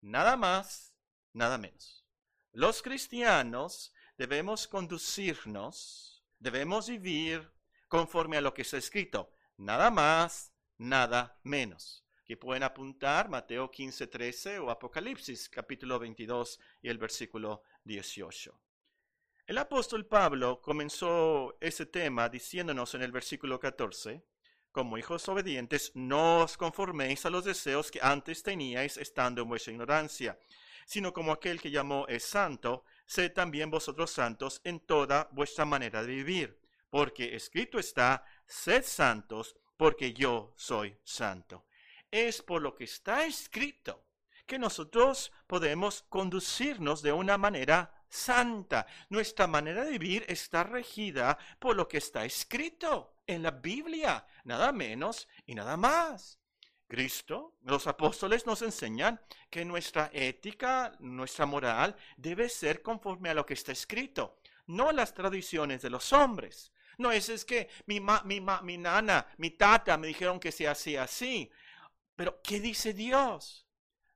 Nada 0.00 0.36
más, 0.36 0.91
nada 1.32 1.58
menos. 1.58 2.04
Los 2.52 2.82
cristianos 2.82 3.92
debemos 4.16 4.68
conducirnos, 4.68 6.22
debemos 6.38 6.88
vivir 6.88 7.50
conforme 7.88 8.36
a 8.36 8.40
lo 8.40 8.52
que 8.54 8.62
está 8.62 8.76
escrito. 8.76 9.32
Nada 9.56 9.90
más, 9.90 10.52
nada 10.78 11.38
menos 11.42 12.02
que 12.24 12.36
pueden 12.36 12.62
apuntar 12.62 13.28
Mateo 13.28 13.70
15, 13.70 14.06
13 14.06 14.58
o 14.60 14.70
Apocalipsis 14.70 15.48
capítulo 15.48 15.98
22 15.98 16.58
y 16.80 16.88
el 16.88 16.98
versículo 16.98 17.62
18. 17.84 18.58
El 19.46 19.58
apóstol 19.58 20.06
Pablo 20.06 20.60
comenzó 20.62 21.58
ese 21.60 21.86
tema 21.86 22.28
diciéndonos 22.28 22.94
en 22.94 23.02
el 23.02 23.12
versículo 23.12 23.58
14, 23.58 24.24
como 24.70 24.96
hijos 24.96 25.28
obedientes, 25.28 25.90
no 25.94 26.44
os 26.44 26.56
conforméis 26.56 27.26
a 27.26 27.30
los 27.30 27.44
deseos 27.44 27.90
que 27.90 28.00
antes 28.00 28.42
teníais 28.42 28.96
estando 28.96 29.42
en 29.42 29.48
vuestra 29.48 29.72
ignorancia, 29.72 30.38
sino 30.86 31.12
como 31.12 31.32
aquel 31.32 31.60
que 31.60 31.70
llamó 31.70 32.06
es 32.08 32.24
santo, 32.24 32.84
sed 33.06 33.32
también 33.32 33.70
vosotros 33.70 34.10
santos 34.10 34.60
en 34.64 34.80
toda 34.80 35.28
vuestra 35.32 35.64
manera 35.64 36.02
de 36.02 36.14
vivir, 36.14 36.60
porque 36.90 37.34
escrito 37.34 37.78
está, 37.78 38.24
sed 38.46 38.84
santos, 38.84 39.56
porque 39.76 40.12
yo 40.12 40.54
soy 40.56 40.96
santo 41.02 41.66
es 42.12 42.42
por 42.42 42.62
lo 42.62 42.74
que 42.74 42.84
está 42.84 43.24
escrito 43.24 44.04
que 44.46 44.58
nosotros 44.58 45.32
podemos 45.46 46.02
conducirnos 46.08 47.00
de 47.02 47.10
una 47.10 47.38
manera 47.38 48.04
santa. 48.08 48.86
Nuestra 49.08 49.46
manera 49.46 49.84
de 49.84 49.92
vivir 49.92 50.24
está 50.28 50.62
regida 50.62 51.38
por 51.58 51.74
lo 51.74 51.88
que 51.88 51.96
está 51.96 52.24
escrito 52.24 53.16
en 53.26 53.42
la 53.42 53.50
Biblia, 53.50 54.26
nada 54.44 54.70
menos 54.72 55.26
y 55.46 55.54
nada 55.54 55.76
más. 55.76 56.38
Cristo, 56.92 57.54
los 57.62 57.86
apóstoles 57.86 58.44
nos 58.44 58.60
enseñan 58.60 59.18
que 59.48 59.64
nuestra 59.64 60.10
ética, 60.12 60.94
nuestra 61.00 61.46
moral 61.46 61.96
debe 62.18 62.50
ser 62.50 62.82
conforme 62.82 63.30
a 63.30 63.34
lo 63.34 63.46
que 63.46 63.54
está 63.54 63.72
escrito, 63.72 64.36
no 64.66 64.90
a 64.90 64.92
las 64.92 65.14
tradiciones 65.14 65.80
de 65.80 65.88
los 65.88 66.12
hombres. 66.12 66.70
No 66.98 67.10
es, 67.10 67.30
es 67.30 67.46
que 67.46 67.70
mi, 67.86 67.98
mi, 67.98 68.42
mi 68.62 68.76
nana, 68.76 69.26
mi 69.38 69.52
tata 69.52 69.96
me 69.96 70.08
dijeron 70.08 70.38
que 70.38 70.52
se 70.52 70.68
hacía 70.68 71.04
así. 71.04 71.50
Pero, 72.14 72.42
¿qué 72.42 72.60
dice 72.60 72.92
Dios? 72.92 73.66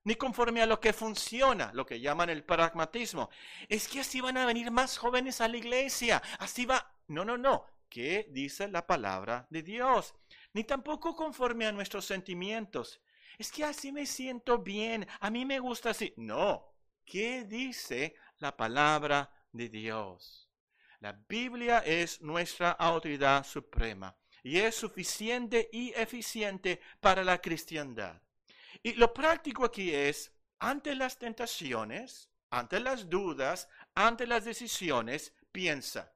Ni 0.04 0.16
conforme 0.16 0.60
a 0.60 0.66
lo 0.66 0.78
que 0.78 0.92
funciona, 0.92 1.70
lo 1.72 1.86
que 1.86 1.98
llaman 1.98 2.28
el 2.28 2.44
pragmatismo. 2.44 3.30
Es 3.70 3.88
que 3.88 4.00
así 4.00 4.20
van 4.20 4.36
a 4.36 4.44
venir 4.44 4.70
más 4.70 4.98
jóvenes 4.98 5.40
a 5.40 5.48
la 5.48 5.56
iglesia. 5.56 6.22
Así 6.38 6.66
va. 6.66 6.92
No, 7.06 7.24
no, 7.24 7.38
no. 7.38 7.64
¿Qué 7.88 8.26
dice 8.28 8.68
la 8.68 8.86
palabra 8.86 9.46
de 9.48 9.62
Dios? 9.62 10.14
Ni 10.56 10.64
tampoco 10.64 11.14
conforme 11.14 11.66
a 11.66 11.72
nuestros 11.72 12.06
sentimientos. 12.06 13.02
Es 13.36 13.52
que 13.52 13.62
así 13.62 13.92
me 13.92 14.06
siento 14.06 14.56
bien. 14.56 15.06
A 15.20 15.28
mí 15.28 15.44
me 15.44 15.58
gusta 15.58 15.90
así. 15.90 16.14
No. 16.16 16.72
¿Qué 17.04 17.44
dice 17.44 18.14
la 18.38 18.56
palabra 18.56 19.30
de 19.52 19.68
Dios? 19.68 20.48
La 21.00 21.12
Biblia 21.12 21.80
es 21.80 22.22
nuestra 22.22 22.70
autoridad 22.70 23.44
suprema 23.44 24.16
y 24.42 24.56
es 24.56 24.74
suficiente 24.74 25.68
y 25.70 25.90
eficiente 25.90 26.80
para 27.00 27.22
la 27.22 27.38
cristiandad. 27.38 28.18
Y 28.82 28.94
lo 28.94 29.12
práctico 29.12 29.62
aquí 29.62 29.92
es, 29.92 30.32
ante 30.58 30.94
las 30.94 31.18
tentaciones, 31.18 32.30
ante 32.48 32.80
las 32.80 33.10
dudas, 33.10 33.68
ante 33.94 34.26
las 34.26 34.46
decisiones, 34.46 35.34
piensa, 35.52 36.14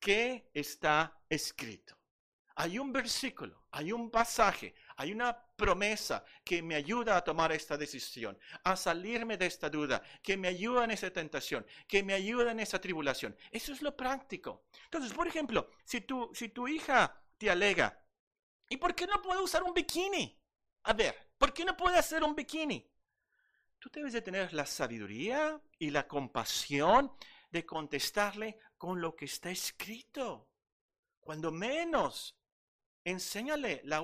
¿qué 0.00 0.48
está 0.54 1.20
escrito? 1.28 1.94
Hay 2.54 2.78
un 2.78 2.90
versículo, 2.90 3.61
hay 3.72 3.90
un 3.90 4.10
pasaje, 4.10 4.74
hay 4.96 5.12
una 5.12 5.34
promesa 5.56 6.24
que 6.44 6.62
me 6.62 6.74
ayuda 6.74 7.16
a 7.16 7.24
tomar 7.24 7.52
esta 7.52 7.78
decisión, 7.78 8.38
a 8.64 8.76
salirme 8.76 9.38
de 9.38 9.46
esta 9.46 9.70
duda, 9.70 10.02
que 10.22 10.36
me 10.36 10.48
ayuda 10.48 10.84
en 10.84 10.90
esa 10.90 11.10
tentación, 11.10 11.66
que 11.88 12.02
me 12.02 12.12
ayuda 12.12 12.52
en 12.52 12.60
esa 12.60 12.80
tribulación. 12.80 13.34
Eso 13.50 13.72
es 13.72 13.80
lo 13.80 13.96
práctico. 13.96 14.66
Entonces, 14.84 15.14
por 15.14 15.26
ejemplo, 15.26 15.70
si 15.84 16.02
tu, 16.02 16.30
si 16.34 16.50
tu 16.50 16.68
hija 16.68 17.18
te 17.38 17.50
alega, 17.50 17.98
¿y 18.68 18.76
por 18.76 18.94
qué 18.94 19.06
no 19.06 19.22
puedo 19.22 19.42
usar 19.42 19.62
un 19.62 19.72
bikini? 19.72 20.38
A 20.84 20.92
ver, 20.92 21.30
¿por 21.38 21.54
qué 21.54 21.64
no 21.64 21.74
puede 21.74 21.98
hacer 21.98 22.22
un 22.22 22.34
bikini? 22.34 22.86
Tú 23.78 23.88
debes 23.90 24.12
de 24.12 24.20
tener 24.20 24.52
la 24.52 24.66
sabiduría 24.66 25.58
y 25.78 25.90
la 25.90 26.06
compasión 26.06 27.10
de 27.50 27.64
contestarle 27.64 28.58
con 28.76 29.00
lo 29.00 29.16
que 29.16 29.24
está 29.24 29.50
escrito. 29.50 30.50
Cuando 31.20 31.50
menos, 31.50 32.36
enséñale 33.04 33.80
la, 33.84 34.02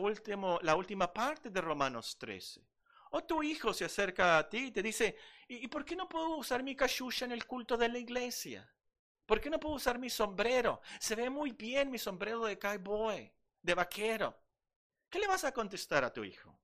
la 0.63 0.77
última 0.77 1.13
parte 1.13 1.51
de 1.51 1.61
Romanos 1.61 2.17
13. 2.19 2.63
O 3.11 3.25
tu 3.25 3.43
hijo 3.43 3.73
se 3.73 3.85
acerca 3.85 4.39
a 4.39 4.49
ti 4.49 4.67
y 4.67 4.71
te 4.71 4.83
dice, 4.83 5.17
¿y, 5.49 5.67
por 5.69 5.85
qué 5.85 5.97
no 5.97 6.09
puedo 6.09 6.37
usar 6.37 6.63
mi 6.63 6.77
cachucha 6.77 7.25
en 7.25 7.33
el 7.33 7.47
culto 7.47 7.77
de 7.77 7.89
la 7.89 7.99
iglesia? 7.99 8.71
¿Por 9.25 9.41
qué 9.41 9.51
no 9.51 9.61
puedo 9.61 9.77
usar 9.77 9.99
mi 9.99 10.11
sombrero? 10.11 10.81
Se 11.01 11.15
ve 11.15 11.31
muy 11.31 11.53
bien 11.53 11.91
mi 11.91 11.99
sombrero 11.99 12.45
de 12.45 12.59
cowboy, 12.59 13.33
de 13.63 13.75
vaquero. 13.75 14.39
¿Qué 15.09 15.19
le 15.19 15.27
vas 15.27 15.45
a 15.45 15.53
contestar 15.53 16.05
a 16.05 16.13
tu 16.13 16.23
hijo? 16.25 16.59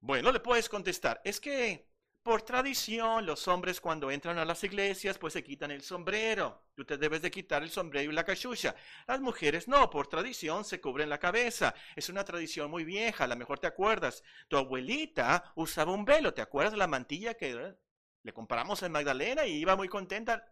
Bueno, 0.00 0.30
le 0.30 0.38
puedes 0.38 0.68
contestar, 0.68 1.20
es 1.24 1.40
que 1.40 1.87
por 2.28 2.42
tradición 2.42 3.24
los 3.24 3.48
hombres 3.48 3.80
cuando 3.80 4.10
entran 4.10 4.36
a 4.36 4.44
las 4.44 4.62
iglesias 4.62 5.16
pues 5.16 5.32
se 5.32 5.42
quitan 5.42 5.70
el 5.70 5.80
sombrero. 5.80 6.62
Tú 6.74 6.84
te 6.84 6.98
debes 6.98 7.22
de 7.22 7.30
quitar 7.30 7.62
el 7.62 7.70
sombrero 7.70 8.12
y 8.12 8.14
la 8.14 8.22
cachucha. 8.22 8.76
Las 9.06 9.18
mujeres 9.22 9.66
no, 9.66 9.88
por 9.88 10.08
tradición 10.08 10.62
se 10.62 10.78
cubren 10.78 11.08
la 11.08 11.18
cabeza. 11.18 11.74
Es 11.96 12.10
una 12.10 12.26
tradición 12.26 12.70
muy 12.70 12.84
vieja, 12.84 13.24
a 13.24 13.28
lo 13.28 13.34
mejor 13.34 13.60
te 13.60 13.66
acuerdas. 13.66 14.22
Tu 14.46 14.58
abuelita 14.58 15.54
usaba 15.54 15.92
un 15.92 16.04
velo, 16.04 16.34
¿te 16.34 16.42
acuerdas 16.42 16.72
de 16.72 16.76
la 16.76 16.86
mantilla 16.86 17.32
que 17.32 17.74
le 18.22 18.32
compramos 18.34 18.82
en 18.82 18.92
Magdalena 18.92 19.46
y 19.46 19.52
iba 19.52 19.74
muy 19.74 19.88
contenta? 19.88 20.46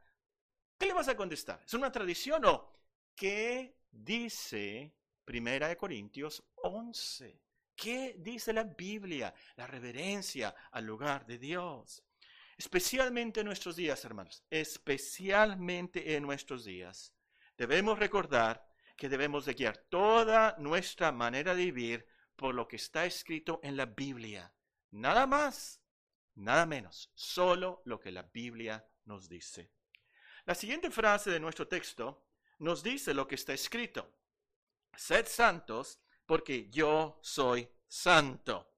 ¿Qué 0.78 0.86
le 0.86 0.94
vas 0.94 1.08
a 1.08 1.14
contestar? 1.14 1.60
¿Es 1.62 1.74
una 1.74 1.92
tradición 1.92 2.42
o 2.46 2.72
qué 3.14 3.76
dice 3.90 4.94
Primera 5.26 5.68
de 5.68 5.76
Corintios 5.76 6.42
11? 6.54 7.45
¿Qué 7.76 8.16
dice 8.18 8.52
la 8.52 8.64
Biblia? 8.64 9.32
La 9.56 9.66
reverencia 9.66 10.54
al 10.72 10.86
lugar 10.86 11.26
de 11.26 11.38
Dios. 11.38 12.02
Especialmente 12.56 13.40
en 13.40 13.46
nuestros 13.46 13.76
días, 13.76 14.02
hermanos, 14.04 14.42
especialmente 14.48 16.16
en 16.16 16.22
nuestros 16.22 16.64
días, 16.64 17.14
debemos 17.56 17.98
recordar 17.98 18.66
que 18.96 19.10
debemos 19.10 19.44
de 19.44 19.52
guiar 19.52 19.76
toda 19.90 20.56
nuestra 20.58 21.12
manera 21.12 21.54
de 21.54 21.64
vivir 21.64 22.06
por 22.34 22.54
lo 22.54 22.66
que 22.66 22.76
está 22.76 23.04
escrito 23.04 23.60
en 23.62 23.76
la 23.76 23.84
Biblia. 23.84 24.50
Nada 24.92 25.26
más, 25.26 25.82
nada 26.34 26.64
menos, 26.64 27.12
solo 27.14 27.82
lo 27.84 28.00
que 28.00 28.10
la 28.10 28.22
Biblia 28.22 28.88
nos 29.04 29.28
dice. 29.28 29.70
La 30.46 30.54
siguiente 30.54 30.90
frase 30.90 31.30
de 31.30 31.40
nuestro 31.40 31.68
texto 31.68 32.26
nos 32.60 32.82
dice 32.82 33.12
lo 33.12 33.28
que 33.28 33.34
está 33.34 33.52
escrito. 33.52 34.14
Sed 34.96 35.26
santos 35.26 36.00
porque 36.26 36.68
yo 36.68 37.18
soy 37.22 37.68
santo. 37.86 38.72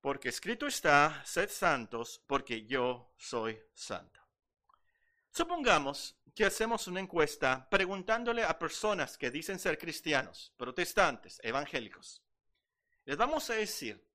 Porque 0.00 0.28
escrito 0.28 0.66
está, 0.66 1.22
sed 1.26 1.50
santos 1.50 2.22
porque 2.26 2.64
yo 2.66 3.12
soy 3.16 3.60
santo. 3.74 4.20
Supongamos 5.30 6.16
que 6.34 6.44
hacemos 6.44 6.86
una 6.86 7.00
encuesta 7.00 7.68
preguntándole 7.68 8.44
a 8.44 8.58
personas 8.58 9.18
que 9.18 9.30
dicen 9.30 9.58
ser 9.58 9.78
cristianos, 9.78 10.52
protestantes, 10.56 11.40
evangélicos. 11.42 12.22
Les 13.04 13.16
vamos 13.16 13.50
a 13.50 13.54
decir, 13.54 14.06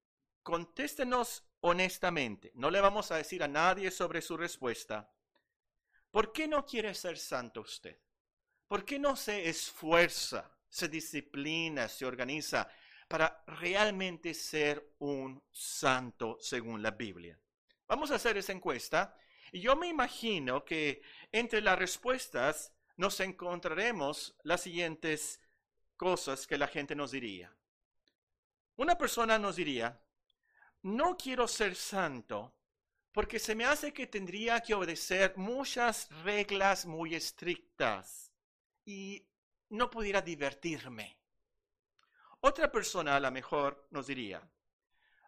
contéstenos 0.42 1.44
honestamente, 1.62 2.52
no 2.56 2.70
le 2.70 2.82
vamos 2.82 3.12
a 3.12 3.18
decir 3.18 3.44
a 3.44 3.48
nadie 3.48 3.92
sobre 3.92 4.22
su 4.22 4.38
respuesta. 4.38 5.12
¿Por 6.12 6.32
qué 6.32 6.48
no 6.48 6.66
quiere 6.66 6.94
ser 6.96 7.18
santo 7.18 7.62
usted? 7.62 8.00
¿Por 8.68 8.86
qué 8.86 8.98
no 8.98 9.16
se 9.16 9.48
esfuerza, 9.50 10.55
se 10.76 10.90
disciplina, 10.90 11.88
se 11.88 12.06
organiza 12.06 12.68
para 13.08 13.42
realmente 13.48 14.34
ser 14.34 14.96
un 15.00 15.42
santo 15.50 16.38
según 16.42 16.82
la 16.82 16.92
Biblia? 16.92 17.40
Vamos 17.88 18.12
a 18.12 18.16
hacer 18.16 18.36
esa 18.36 18.52
encuesta 18.52 19.18
y 19.54 19.62
yo 19.62 19.78
me 19.78 19.88
imagino 19.88 20.66
que 20.66 21.02
entre 21.32 21.62
las 21.62 21.80
respuestas 21.80 22.74
nos 22.98 23.22
encontraremos 23.22 24.36
las 24.44 24.64
siguientes 24.64 25.40
cosas 25.96 26.46
que 26.46 26.58
la 26.58 26.68
gente 26.68 26.94
nos 26.94 27.12
diría. 27.12 27.56
Una 28.76 28.98
persona 28.98 29.40
nos 29.40 29.56
diría, 29.56 29.98
no 30.82 31.16
quiero 31.16 31.48
ser 31.48 31.74
santo 31.76 32.54
porque 33.14 33.40
se 33.40 33.56
me 33.56 33.64
hace 33.64 33.94
que 33.94 34.08
tendría 34.08 34.60
que 34.60 34.74
obedecer 34.74 35.38
muchas 35.38 36.10
reglas 36.26 36.86
muy 36.86 37.16
estrictas 37.16 38.34
y 38.84 39.26
no 39.70 39.90
pudiera 39.90 40.22
divertirme. 40.22 41.18
Otra 42.42 42.72
persona 42.72 43.16
a 43.16 43.20
lo 43.20 43.32
mejor 43.32 43.88
nos 43.92 44.08
diría, 44.08 44.42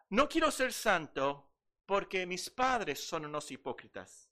no 0.10 0.30
quiero 0.30 0.52
ser 0.52 0.72
santo 0.72 1.52
porque 1.86 2.26
mis 2.26 2.50
padres 2.50 3.06
son 3.06 3.26
unos 3.26 3.50
hipócritas. 3.52 4.30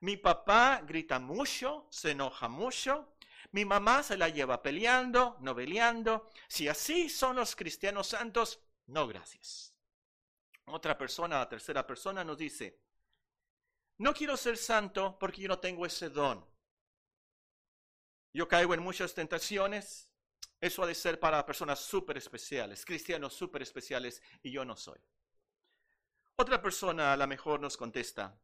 Mi 0.00 0.16
papá 0.16 0.82
grita 0.86 1.18
mucho, 1.18 1.88
se 1.90 2.12
enoja 2.12 2.48
mucho, 2.48 3.16
mi 3.52 3.64
mamá 3.64 4.02
se 4.02 4.16
la 4.16 4.28
lleva 4.28 4.62
peleando, 4.62 5.36
noveleando. 5.40 6.30
Si 6.48 6.68
así 6.68 7.08
son 7.08 7.36
los 7.36 7.56
cristianos 7.56 8.08
santos, 8.08 8.60
no 8.86 9.06
gracias. 9.08 9.74
Otra 10.66 10.96
persona, 10.96 11.38
la 11.38 11.48
tercera 11.48 11.86
persona 11.86 12.22
nos 12.24 12.38
dice, 12.38 12.80
no 13.98 14.14
quiero 14.14 14.36
ser 14.36 14.56
santo 14.56 15.18
porque 15.18 15.42
yo 15.42 15.48
no 15.48 15.58
tengo 15.58 15.86
ese 15.86 16.10
don. 16.10 16.46
Yo 18.32 18.46
caigo 18.48 18.74
en 18.74 18.82
muchas 18.82 19.14
tentaciones. 19.14 20.10
Eso 20.60 20.82
ha 20.82 20.86
de 20.86 20.94
ser 20.94 21.20
para 21.20 21.44
personas 21.46 21.78
súper 21.78 22.16
especiales, 22.18 22.84
cristianos 22.84 23.32
súper 23.32 23.62
especiales, 23.62 24.22
y 24.42 24.50
yo 24.50 24.64
no 24.64 24.76
soy. 24.76 24.98
Otra 26.36 26.60
persona 26.60 27.12
a 27.12 27.16
lo 27.16 27.26
mejor 27.26 27.60
nos 27.60 27.76
contesta, 27.76 28.36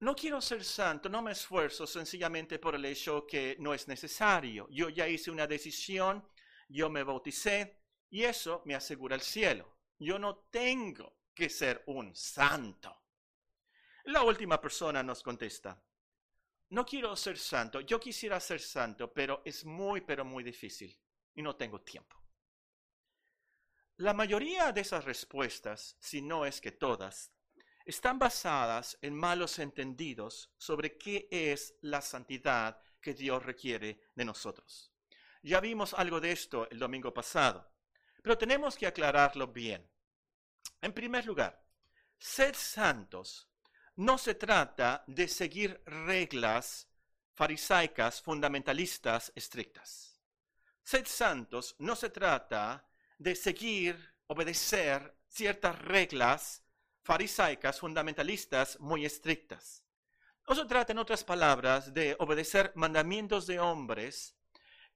no 0.00 0.16
quiero 0.16 0.40
ser 0.40 0.64
santo, 0.64 1.10
no 1.10 1.20
me 1.20 1.32
esfuerzo 1.32 1.86
sencillamente 1.86 2.58
por 2.58 2.74
el 2.74 2.86
hecho 2.86 3.26
que 3.26 3.56
no 3.58 3.74
es 3.74 3.86
necesario. 3.86 4.66
Yo 4.70 4.88
ya 4.88 5.06
hice 5.06 5.30
una 5.30 5.46
decisión, 5.46 6.26
yo 6.70 6.88
me 6.88 7.02
bauticé 7.02 7.82
y 8.08 8.22
eso 8.22 8.62
me 8.64 8.74
asegura 8.74 9.14
el 9.14 9.20
cielo. 9.20 9.76
Yo 9.98 10.18
no 10.18 10.46
tengo 10.50 11.18
que 11.34 11.50
ser 11.50 11.82
un 11.86 12.16
santo. 12.16 12.96
La 14.04 14.22
última 14.22 14.58
persona 14.58 15.02
nos 15.02 15.22
contesta, 15.22 15.78
no 16.70 16.86
quiero 16.86 17.14
ser 17.16 17.36
santo, 17.36 17.80
yo 17.80 17.98
quisiera 17.98 18.38
ser 18.40 18.60
santo, 18.60 19.12
pero 19.12 19.42
es 19.44 19.64
muy, 19.64 20.00
pero 20.00 20.24
muy 20.24 20.44
difícil 20.44 20.96
y 21.34 21.42
no 21.42 21.56
tengo 21.56 21.80
tiempo. 21.80 22.16
La 23.96 24.14
mayoría 24.14 24.72
de 24.72 24.80
esas 24.80 25.04
respuestas, 25.04 25.96
si 26.00 26.22
no 26.22 26.46
es 26.46 26.60
que 26.60 26.72
todas, 26.72 27.32
están 27.84 28.18
basadas 28.18 28.96
en 29.02 29.14
malos 29.14 29.58
entendidos 29.58 30.52
sobre 30.56 30.96
qué 30.96 31.28
es 31.30 31.74
la 31.82 32.00
santidad 32.00 32.80
que 33.00 33.14
Dios 33.14 33.44
requiere 33.44 34.00
de 34.14 34.24
nosotros. 34.24 34.92
Ya 35.42 35.60
vimos 35.60 35.92
algo 35.94 36.20
de 36.20 36.32
esto 36.32 36.70
el 36.70 36.78
domingo 36.78 37.12
pasado, 37.12 37.68
pero 38.22 38.38
tenemos 38.38 38.76
que 38.76 38.86
aclararlo 38.86 39.48
bien. 39.48 39.90
En 40.80 40.92
primer 40.92 41.26
lugar, 41.26 41.62
ser 42.18 42.54
santos 42.54 43.49
no 44.00 44.16
se 44.16 44.34
trata 44.34 45.04
de 45.06 45.28
seguir 45.28 45.82
reglas 45.84 46.88
farisaicas, 47.34 48.22
fundamentalistas, 48.22 49.30
estrictas. 49.34 50.18
Ser 50.82 51.06
santos 51.06 51.76
no 51.78 51.94
se 51.94 52.08
trata 52.08 52.88
de 53.18 53.36
seguir, 53.36 54.14
obedecer 54.26 55.18
ciertas 55.28 55.78
reglas 55.80 56.64
farisaicas, 57.02 57.78
fundamentalistas, 57.78 58.80
muy 58.80 59.04
estrictas. 59.04 59.84
No 60.48 60.54
se 60.54 60.64
trata, 60.64 60.92
en 60.92 60.98
otras 60.98 61.22
palabras, 61.22 61.92
de 61.92 62.16
obedecer 62.20 62.72
mandamientos 62.76 63.46
de 63.46 63.60
hombres 63.60 64.34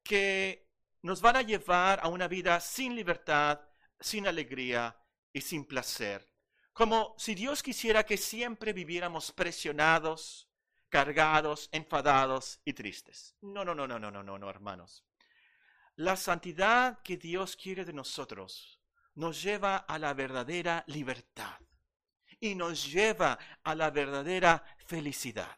que 0.02 0.70
nos 1.02 1.20
van 1.20 1.36
a 1.36 1.42
llevar 1.42 2.00
a 2.02 2.08
una 2.08 2.26
vida 2.26 2.58
sin 2.58 2.96
libertad, 2.96 3.60
sin 4.00 4.26
alegría 4.26 4.96
y 5.30 5.42
sin 5.42 5.66
placer 5.66 6.33
como 6.74 7.14
si 7.16 7.36
Dios 7.36 7.62
quisiera 7.62 8.04
que 8.04 8.16
siempre 8.16 8.72
viviéramos 8.72 9.30
presionados, 9.30 10.48
cargados, 10.88 11.68
enfadados 11.70 12.60
y 12.64 12.72
tristes. 12.72 13.36
No, 13.40 13.64
no, 13.64 13.74
no, 13.74 13.86
no, 13.86 13.98
no, 14.00 14.10
no, 14.10 14.22
no, 14.24 14.38
no, 14.38 14.50
hermanos. 14.50 15.04
La 15.94 16.16
santidad 16.16 17.00
que 17.02 17.16
Dios 17.16 17.56
quiere 17.56 17.84
de 17.84 17.92
nosotros 17.92 18.80
nos 19.14 19.40
lleva 19.40 19.76
a 19.76 19.98
la 20.00 20.12
verdadera 20.14 20.82
libertad 20.88 21.60
y 22.40 22.56
nos 22.56 22.92
lleva 22.92 23.38
a 23.62 23.74
la 23.76 23.90
verdadera 23.90 24.64
felicidad. 24.84 25.56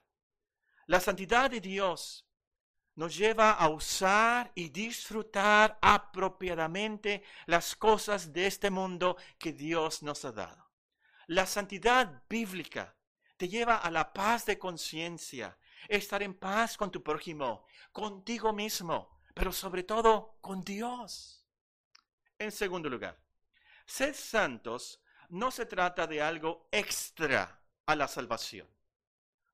La 0.86 1.00
santidad 1.00 1.50
de 1.50 1.62
Dios 1.62 2.26
nos 2.94 3.16
lleva 3.16 3.52
a 3.52 3.70
usar 3.70 4.52
y 4.54 4.68
disfrutar 4.68 5.78
apropiadamente 5.80 7.22
las 7.46 7.74
cosas 7.74 8.34
de 8.34 8.46
este 8.46 8.68
mundo 8.68 9.16
que 9.38 9.54
Dios 9.54 10.02
nos 10.02 10.22
ha 10.26 10.32
dado. 10.32 10.65
La 11.26 11.44
santidad 11.46 12.22
bíblica 12.28 12.96
te 13.36 13.48
lleva 13.48 13.78
a 13.78 13.90
la 13.90 14.12
paz 14.12 14.46
de 14.46 14.58
conciencia, 14.58 15.58
estar 15.88 16.22
en 16.22 16.34
paz 16.34 16.76
con 16.76 16.90
tu 16.90 17.02
prójimo, 17.02 17.66
contigo 17.92 18.52
mismo, 18.52 19.20
pero 19.34 19.52
sobre 19.52 19.82
todo 19.82 20.38
con 20.40 20.62
Dios. 20.62 21.44
En 22.38 22.52
segundo 22.52 22.88
lugar, 22.88 23.18
ser 23.84 24.14
santos 24.14 25.00
no 25.28 25.50
se 25.50 25.66
trata 25.66 26.06
de 26.06 26.22
algo 26.22 26.68
extra 26.70 27.60
a 27.86 27.96
la 27.96 28.06
salvación. 28.06 28.68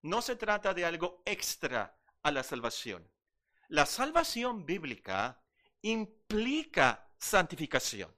No 0.03 0.21
se 0.21 0.37
trata 0.37 0.75
de 0.75 0.85
algo 0.85 1.23
extra 1.25 1.97
a 2.23 2.31
la 2.31 2.43
salvación. 2.43 3.09
La 3.69 3.87
salvación 3.87 4.67
bíblica 4.67 5.43
implica 5.81 7.09
santificación. 7.19 8.15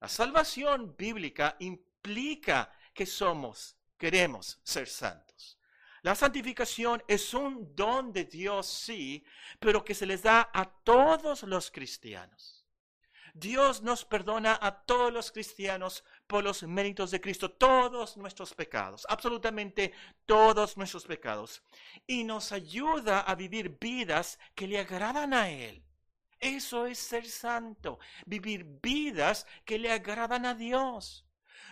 La 0.00 0.08
salvación 0.08 0.96
bíblica 0.96 1.56
implica 1.58 2.70
que 2.94 3.04
somos, 3.04 3.76
queremos 3.98 4.58
ser 4.62 4.88
santos. 4.88 5.58
La 6.02 6.14
santificación 6.14 7.02
es 7.08 7.32
un 7.32 7.74
don 7.74 8.12
de 8.12 8.24
Dios, 8.24 8.66
sí, 8.66 9.24
pero 9.58 9.84
que 9.84 9.94
se 9.94 10.04
les 10.04 10.22
da 10.22 10.50
a 10.52 10.66
todos 10.66 11.44
los 11.44 11.70
cristianos. 11.70 12.66
Dios 13.32 13.82
nos 13.82 14.04
perdona 14.04 14.58
a 14.60 14.84
todos 14.84 15.12
los 15.12 15.32
cristianos 15.32 16.04
por 16.26 16.44
los 16.44 16.62
méritos 16.62 17.10
de 17.10 17.20
Cristo, 17.20 17.50
todos 17.50 18.16
nuestros 18.16 18.54
pecados, 18.54 19.06
absolutamente 19.08 19.92
todos 20.24 20.76
nuestros 20.76 21.04
pecados, 21.04 21.62
y 22.06 22.22
nos 22.22 22.52
ayuda 22.52 23.22
a 23.22 23.34
vivir 23.34 23.76
vidas 23.80 24.38
que 24.54 24.68
le 24.68 24.78
agradan 24.78 25.34
a 25.34 25.50
Él. 25.50 25.82
Eso 26.38 26.86
es 26.86 26.98
ser 26.98 27.26
santo, 27.26 27.98
vivir 28.26 28.64
vidas 28.82 29.46
que 29.64 29.78
le 29.78 29.90
agradan 29.90 30.44
a 30.44 30.54
Dios 30.54 31.24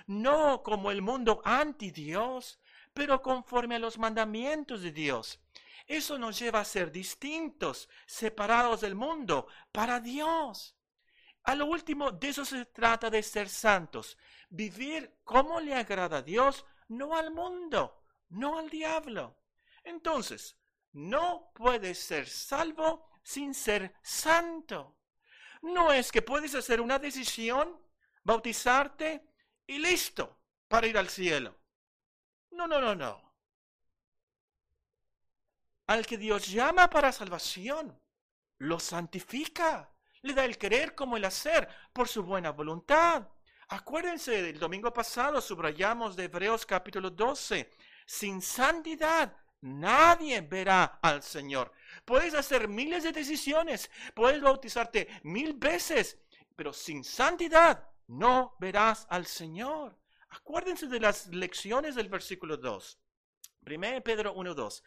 no 0.07 0.62
como 0.62 0.91
el 0.91 1.03
mundo 1.03 1.41
anti 1.45 1.91
Dios, 1.91 2.61
pero 2.93 3.23
conforme 3.23 3.77
a 3.77 3.79
los 3.79 3.99
mandamientos 3.99 4.83
de 4.83 4.93
Dios. 4.93 5.41
Eso 5.87 6.19
nos 6.19 6.38
lleva 6.38 6.61
a 6.61 6.65
ser 6.65 6.93
distintos, 6.93 7.88
separados 8.07 8.81
del 8.81 8.95
mundo, 8.95 9.47
para 9.73 10.01
Dios. 10.01 10.77
A 11.45 11.55
lo 11.55 11.67
último, 11.67 12.12
de 12.12 12.29
eso 12.29 12.45
se 12.45 12.67
trata 12.67 13.11
de 13.11 13.23
ser 13.23 13.49
santos. 13.49 14.17
Vivir 14.49 15.19
como 15.25 15.61
le 15.61 15.75
agrada 15.75 16.19
a 16.19 16.23
Dios, 16.23 16.65
no 16.88 17.17
al 17.17 17.33
mundo, 17.33 18.05
no 18.29 18.59
al 18.59 18.71
diablo. 18.71 19.38
Entonces, 19.83 20.57
no 20.93 21.51
puedes 21.55 21.99
ser 21.99 22.29
salvo 22.29 23.09
sin 23.23 23.55
ser 23.55 23.95
santo. 24.03 24.99
No 25.62 25.93
es 25.93 26.12
que 26.12 26.23
puedes 26.23 26.55
hacer 26.55 26.81
una 26.81 26.99
decisión, 26.99 27.81
bautizarte 28.23 29.32
y 29.66 29.79
listo 29.79 30.38
para 30.68 30.87
ir 30.87 30.98
al 30.98 31.09
cielo. 31.09 31.57
No, 32.51 32.66
no, 32.66 32.81
no, 32.81 32.94
no. 32.94 33.33
Al 35.87 36.07
que 36.07 36.16
Dios 36.16 36.48
llama 36.48 36.88
para 36.88 37.12
salvación, 37.12 37.98
lo 38.59 38.79
santifica, 38.79 39.90
le 40.22 40.35
da 40.35 40.44
el 40.44 40.57
querer 40.57 40.94
como 40.94 41.16
el 41.16 41.25
hacer 41.25 41.68
por 41.92 42.09
su 42.09 42.22
buena 42.22 42.51
voluntad. 42.53 43.29
Acuérdense, 43.68 44.42
del 44.42 44.59
domingo 44.59 44.92
pasado 44.92 45.40
subrayamos 45.40 46.14
de 46.16 46.25
Hebreos 46.25 46.64
capítulo 46.64 47.11
12, 47.11 47.70
sin 48.07 48.40
santidad 48.40 49.37
nadie 49.62 50.40
verá 50.40 50.98
al 51.03 51.22
Señor. 51.22 51.72
Puedes 52.05 52.35
hacer 52.35 52.68
miles 52.68 53.03
de 53.03 53.12
decisiones, 53.12 53.90
puedes 54.14 54.40
bautizarte 54.40 55.09
mil 55.22 55.55
veces, 55.55 56.18
pero 56.57 56.72
sin 56.72 57.03
santidad 57.05 57.91
no 58.12 58.57
verás 58.61 59.07
al 59.09 59.27
Señor. 59.27 59.98
Acuérdense 60.29 60.87
de 60.87 61.01
las 61.01 61.29
lecciones 61.29 61.94
del 61.94 62.09
versículo 62.09 62.57
2. 62.57 62.98
1 63.66 64.03
Pedro 64.03 64.35
1.2. 64.35 64.83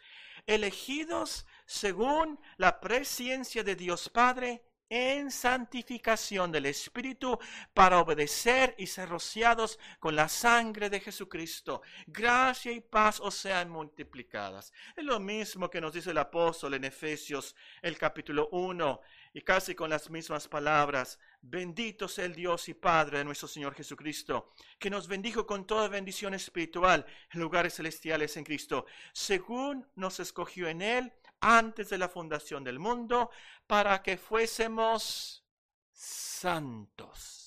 Elegidos 0.46 1.46
según 1.66 2.38
la 2.56 2.80
presciencia 2.80 3.64
de 3.64 3.74
Dios 3.74 4.08
Padre 4.08 4.64
en 4.88 5.30
santificación 5.30 6.52
del 6.52 6.66
Espíritu 6.66 7.38
para 7.74 8.00
obedecer 8.00 8.74
y 8.78 8.86
ser 8.86 9.08
rociados 9.08 9.78
con 9.98 10.14
la 10.14 10.28
sangre 10.28 10.90
de 10.90 11.00
Jesucristo. 11.00 11.82
Gracia 12.06 12.72
y 12.72 12.80
paz 12.80 13.20
os 13.20 13.34
sean 13.34 13.70
multiplicadas. 13.70 14.72
Es 14.94 15.04
lo 15.04 15.18
mismo 15.18 15.68
que 15.70 15.80
nos 15.80 15.92
dice 15.92 16.10
el 16.10 16.18
apóstol 16.18 16.74
en 16.74 16.84
Efesios 16.84 17.54
el 17.82 17.98
capítulo 17.98 18.48
1 18.52 19.00
y 19.34 19.42
casi 19.42 19.74
con 19.74 19.90
las 19.90 20.08
mismas 20.08 20.48
palabras. 20.48 21.18
Bendito 21.42 22.08
sea 22.08 22.24
el 22.24 22.34
Dios 22.34 22.68
y 22.68 22.74
Padre 22.74 23.18
de 23.18 23.24
nuestro 23.24 23.46
Señor 23.46 23.74
Jesucristo, 23.74 24.52
que 24.78 24.90
nos 24.90 25.06
bendijo 25.06 25.46
con 25.46 25.66
toda 25.66 25.88
bendición 25.88 26.34
espiritual 26.34 27.04
en 27.30 27.40
lugares 27.40 27.74
celestiales 27.74 28.36
en 28.36 28.44
Cristo, 28.44 28.86
según 29.12 29.86
nos 29.94 30.20
escogió 30.20 30.68
en 30.68 30.82
Él 30.82 31.12
antes 31.40 31.88
de 31.90 31.98
la 31.98 32.08
fundación 32.08 32.64
del 32.64 32.78
mundo, 32.78 33.30
para 33.66 34.02
que 34.02 34.16
fuésemos 34.16 35.44
santos. 35.92 37.46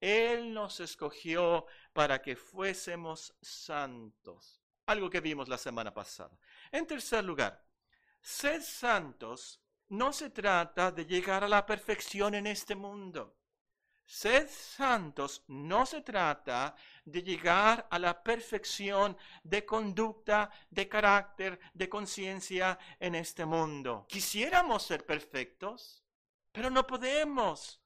Él 0.00 0.52
nos 0.52 0.80
escogió 0.80 1.66
para 1.92 2.20
que 2.20 2.36
fuésemos 2.36 3.34
santos. 3.40 4.60
Algo 4.86 5.10
que 5.10 5.20
vimos 5.20 5.48
la 5.48 5.58
semana 5.58 5.92
pasada. 5.92 6.38
En 6.70 6.86
tercer 6.86 7.24
lugar, 7.24 7.64
ser 8.20 8.62
santos 8.62 9.60
no 9.88 10.12
se 10.12 10.30
trata 10.30 10.92
de 10.92 11.06
llegar 11.06 11.44
a 11.44 11.48
la 11.48 11.64
perfección 11.64 12.34
en 12.34 12.46
este 12.46 12.74
mundo. 12.74 13.36
Ser 14.06 14.48
santos 14.48 15.42
no 15.48 15.84
se 15.84 16.00
trata 16.00 16.76
de 17.04 17.24
llegar 17.24 17.88
a 17.90 17.98
la 17.98 18.22
perfección 18.22 19.16
de 19.42 19.66
conducta, 19.66 20.48
de 20.70 20.88
carácter, 20.88 21.58
de 21.74 21.88
conciencia 21.88 22.78
en 23.00 23.16
este 23.16 23.44
mundo. 23.44 24.06
Quisiéramos 24.08 24.84
ser 24.84 25.04
perfectos, 25.04 26.04
pero 26.52 26.70
no 26.70 26.86
podemos. 26.86 27.82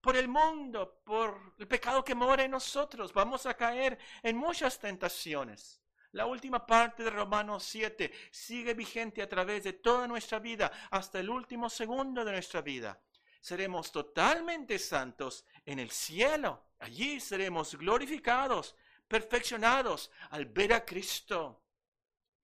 Por 0.00 0.16
el 0.16 0.28
mundo, 0.28 1.02
por 1.04 1.54
el 1.58 1.66
pecado 1.66 2.04
que 2.04 2.14
mora 2.14 2.44
en 2.44 2.52
nosotros, 2.52 3.12
vamos 3.12 3.44
a 3.44 3.54
caer 3.54 3.98
en 4.22 4.36
muchas 4.36 4.78
tentaciones. 4.78 5.82
La 6.12 6.26
última 6.26 6.64
parte 6.64 7.02
de 7.02 7.10
Romanos 7.10 7.64
7 7.64 8.12
sigue 8.30 8.72
vigente 8.74 9.20
a 9.20 9.28
través 9.28 9.64
de 9.64 9.72
toda 9.72 10.06
nuestra 10.06 10.38
vida, 10.38 10.70
hasta 10.92 11.18
el 11.18 11.28
último 11.28 11.68
segundo 11.68 12.24
de 12.24 12.30
nuestra 12.30 12.62
vida. 12.62 12.98
Seremos 13.46 13.92
totalmente 13.92 14.76
santos 14.76 15.44
en 15.64 15.78
el 15.78 15.92
cielo. 15.92 16.64
Allí 16.80 17.20
seremos 17.20 17.76
glorificados, 17.76 18.74
perfeccionados 19.06 20.10
al 20.30 20.46
ver 20.46 20.72
a 20.72 20.84
Cristo. 20.84 21.62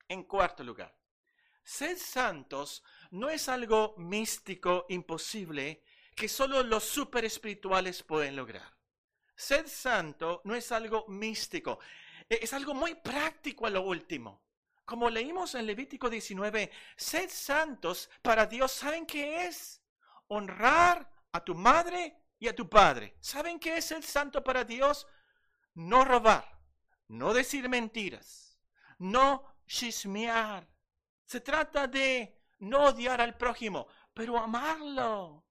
En 0.06 0.22
cuarto 0.22 0.62
lugar, 0.62 0.96
ser 1.64 1.98
santos 1.98 2.84
no 3.10 3.28
es 3.28 3.48
algo 3.48 3.96
místico, 3.96 4.86
imposible, 4.90 5.82
que 6.14 6.28
solo 6.28 6.62
los 6.62 6.84
super 6.84 7.24
espirituales 7.24 8.04
pueden 8.04 8.36
lograr. 8.36 8.72
Ser 9.34 9.68
santo 9.68 10.40
no 10.44 10.54
es 10.54 10.70
algo 10.70 11.04
místico, 11.08 11.80
e, 12.28 12.38
es 12.42 12.52
algo 12.52 12.74
muy 12.74 12.94
práctico 12.94 13.66
a 13.66 13.70
lo 13.70 13.82
último. 13.82 14.40
Como 14.84 15.10
leímos 15.10 15.56
en 15.56 15.66
Levítico 15.66 16.08
19, 16.08 16.70
sed 16.94 17.28
santos 17.28 18.08
para 18.22 18.46
Dios, 18.46 18.70
¿saben 18.70 19.04
qué 19.04 19.46
es? 19.48 19.81
Honrar 20.34 21.06
a 21.32 21.44
tu 21.44 21.54
madre 21.54 22.16
y 22.38 22.48
a 22.48 22.54
tu 22.54 22.66
padre. 22.66 23.16
¿Saben 23.20 23.58
qué 23.58 23.76
es 23.76 23.92
el 23.92 24.02
santo 24.02 24.42
para 24.42 24.64
Dios? 24.64 25.06
No 25.74 26.06
robar, 26.06 26.58
no 27.08 27.34
decir 27.34 27.68
mentiras, 27.68 28.58
no 28.98 29.44
chismear. 29.66 30.66
Se 31.26 31.40
trata 31.40 31.86
de 31.86 32.40
no 32.60 32.86
odiar 32.86 33.20
al 33.20 33.36
prójimo, 33.36 33.86
pero 34.14 34.38
amarlo. 34.38 35.44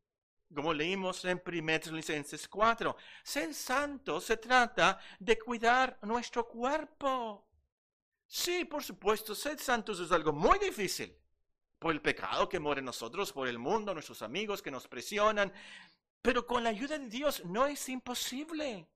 Como 0.54 0.74
leímos 0.74 1.24
en 1.26 1.40
1 1.46 1.96
Licencias 1.96 2.48
4, 2.48 2.98
ser 3.24 3.54
santo 3.54 4.20
se 4.20 4.38
trata 4.38 5.00
de 5.20 5.38
cuidar 5.38 6.00
nuestro 6.02 6.48
cuerpo. 6.48 7.48
Sí, 8.26 8.66
por 8.66 8.84
supuesto, 8.84 9.36
ser 9.36 9.60
santos 9.60 10.00
es 10.00 10.12
algo 10.12 10.34
muy 10.34 10.58
difícil. 10.58 11.21
Por 11.82 11.94
el 11.94 12.00
pecado 12.00 12.48
que 12.48 12.60
mora 12.60 12.78
en 12.78 12.86
nosotros, 12.86 13.34
por 13.34 13.48
el 13.48 13.58
mundo, 13.58 13.92
nuestros 13.96 14.22
amigos 14.22 14.62
que 14.62 14.70
nos 14.70 14.88
presionan, 14.88 15.52
pero 16.22 16.46
con 16.46 16.64
la 16.64 16.70
ayuda 16.70 17.00
de 17.00 17.10
Dios 17.10 17.44
no 17.44 17.66
es 17.66 17.90
imposible. 17.90 18.88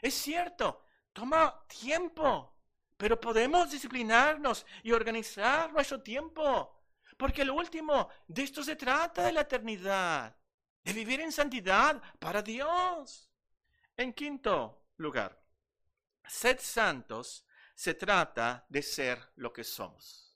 Es 0.00 0.14
cierto, 0.14 0.84
toma 1.12 1.64
tiempo, 1.68 2.52
pero 2.96 3.20
podemos 3.20 3.70
disciplinarnos 3.70 4.66
y 4.82 4.90
organizar 4.90 5.72
nuestro 5.72 6.02
tiempo. 6.02 6.82
Porque 7.16 7.44
lo 7.44 7.54
último, 7.54 8.08
de 8.26 8.42
esto 8.42 8.64
se 8.64 8.74
trata 8.74 9.22
de 9.22 9.32
la 9.34 9.42
eternidad, 9.42 10.36
de 10.82 10.92
vivir 10.92 11.20
en 11.20 11.30
santidad 11.30 12.02
para 12.18 12.42
Dios. 12.42 13.30
En 13.96 14.12
quinto 14.12 14.88
lugar, 14.96 15.40
ser 16.26 16.58
santos 16.58 17.46
se 17.72 17.94
trata 17.94 18.66
de 18.68 18.82
ser 18.82 19.30
lo 19.36 19.52
que 19.52 19.62
somos. 19.62 20.31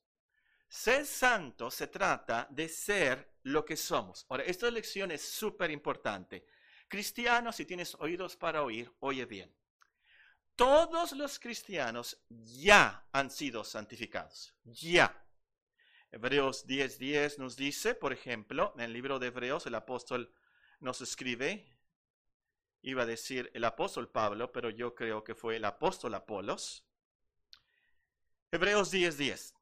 Ser 0.76 1.06
santo 1.06 1.70
se 1.70 1.86
trata 1.86 2.46
de 2.50 2.68
ser 2.68 3.38
lo 3.44 3.64
que 3.64 3.78
somos. 3.78 4.26
Ahora, 4.28 4.44
esta 4.44 4.70
lección 4.70 5.10
es 5.10 5.26
súper 5.26 5.70
importante. 5.70 6.44
Cristianos, 6.86 7.56
si 7.56 7.64
tienes 7.64 7.94
oídos 7.94 8.36
para 8.36 8.62
oír, 8.62 8.92
oye 9.00 9.24
bien. 9.24 9.50
Todos 10.54 11.12
los 11.12 11.38
cristianos 11.38 12.22
ya 12.28 13.08
han 13.10 13.30
sido 13.30 13.64
santificados. 13.64 14.54
Ya. 14.64 15.26
Hebreos 16.12 16.66
10:10 16.66 16.98
10 16.98 17.38
nos 17.38 17.56
dice, 17.56 17.94
por 17.94 18.12
ejemplo, 18.12 18.74
en 18.76 18.82
el 18.82 18.92
libro 18.92 19.18
de 19.18 19.28
Hebreos, 19.28 19.64
el 19.64 19.76
apóstol 19.76 20.30
nos 20.80 21.00
escribe, 21.00 21.74
iba 22.82 23.04
a 23.04 23.06
decir 23.06 23.50
el 23.54 23.64
apóstol 23.64 24.10
Pablo, 24.10 24.52
pero 24.52 24.68
yo 24.68 24.94
creo 24.94 25.24
que 25.24 25.34
fue 25.34 25.56
el 25.56 25.64
apóstol 25.64 26.12
Apolos. 26.12 26.86
Hebreos 28.52 28.92
10:10. 28.92 29.16
10. 29.16 29.55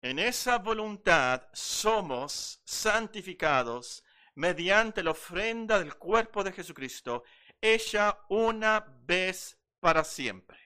En 0.00 0.20
esa 0.20 0.58
voluntad 0.58 1.48
somos 1.52 2.60
santificados 2.64 4.04
mediante 4.36 5.02
la 5.02 5.10
ofrenda 5.10 5.80
del 5.80 5.96
cuerpo 5.96 6.44
de 6.44 6.52
Jesucristo, 6.52 7.24
hecha 7.60 8.20
una 8.28 8.78
vez 9.04 9.58
para 9.80 10.04
siempre. 10.04 10.56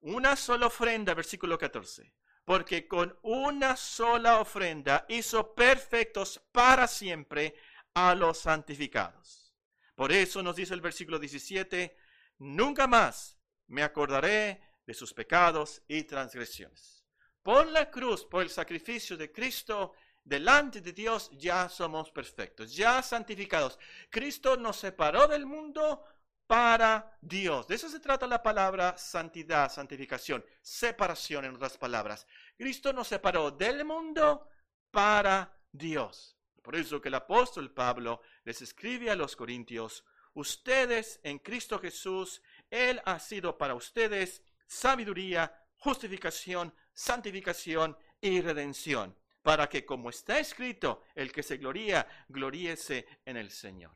Una 0.00 0.36
sola 0.36 0.66
ofrenda, 0.66 1.12
versículo 1.14 1.58
14. 1.58 2.14
Porque 2.44 2.86
con 2.86 3.18
una 3.22 3.74
sola 3.74 4.38
ofrenda 4.38 5.06
hizo 5.08 5.52
perfectos 5.54 6.40
para 6.52 6.86
siempre 6.86 7.56
a 7.94 8.14
los 8.14 8.38
santificados. 8.38 9.56
Por 9.96 10.12
eso 10.12 10.40
nos 10.42 10.54
dice 10.54 10.74
el 10.74 10.80
versículo 10.80 11.18
17, 11.18 11.96
nunca 12.38 12.86
más 12.86 13.38
me 13.66 13.82
acordaré 13.82 14.60
de 14.86 14.94
sus 14.94 15.12
pecados 15.12 15.82
y 15.88 16.04
transgresiones. 16.04 17.03
Por 17.44 17.66
la 17.66 17.90
cruz, 17.90 18.24
por 18.24 18.42
el 18.42 18.48
sacrificio 18.48 19.18
de 19.18 19.30
Cristo, 19.30 19.92
delante 20.24 20.80
de 20.80 20.94
Dios 20.94 21.30
ya 21.34 21.68
somos 21.68 22.10
perfectos, 22.10 22.74
ya 22.74 23.02
santificados. 23.02 23.78
Cristo 24.08 24.56
nos 24.56 24.78
separó 24.78 25.28
del 25.28 25.44
mundo 25.44 26.02
para 26.46 27.18
Dios. 27.20 27.68
De 27.68 27.74
eso 27.74 27.90
se 27.90 28.00
trata 28.00 28.26
la 28.26 28.42
palabra 28.42 28.96
santidad, 28.96 29.70
santificación, 29.70 30.42
separación 30.62 31.44
en 31.44 31.56
otras 31.56 31.76
palabras. 31.76 32.26
Cristo 32.56 32.94
nos 32.94 33.08
separó 33.08 33.50
del 33.50 33.84
mundo 33.84 34.48
para 34.90 35.54
Dios. 35.70 36.38
Por 36.62 36.76
eso 36.76 36.98
que 36.98 37.08
el 37.08 37.14
apóstol 37.14 37.74
Pablo 37.74 38.22
les 38.44 38.62
escribe 38.62 39.10
a 39.10 39.16
los 39.16 39.36
corintios, 39.36 40.02
ustedes 40.32 41.20
en 41.22 41.40
Cristo 41.40 41.78
Jesús, 41.78 42.40
Él 42.70 43.02
ha 43.04 43.18
sido 43.18 43.58
para 43.58 43.74
ustedes 43.74 44.42
sabiduría, 44.66 45.54
justificación, 45.76 46.74
santificación 46.94 47.96
y 48.20 48.40
redención, 48.40 49.14
para 49.42 49.68
que 49.68 49.84
como 49.84 50.08
está 50.08 50.38
escrito, 50.38 51.02
el 51.14 51.30
que 51.30 51.42
se 51.42 51.58
gloría, 51.58 52.06
gloríese 52.28 53.06
en 53.26 53.36
el 53.36 53.50
Señor. 53.50 53.92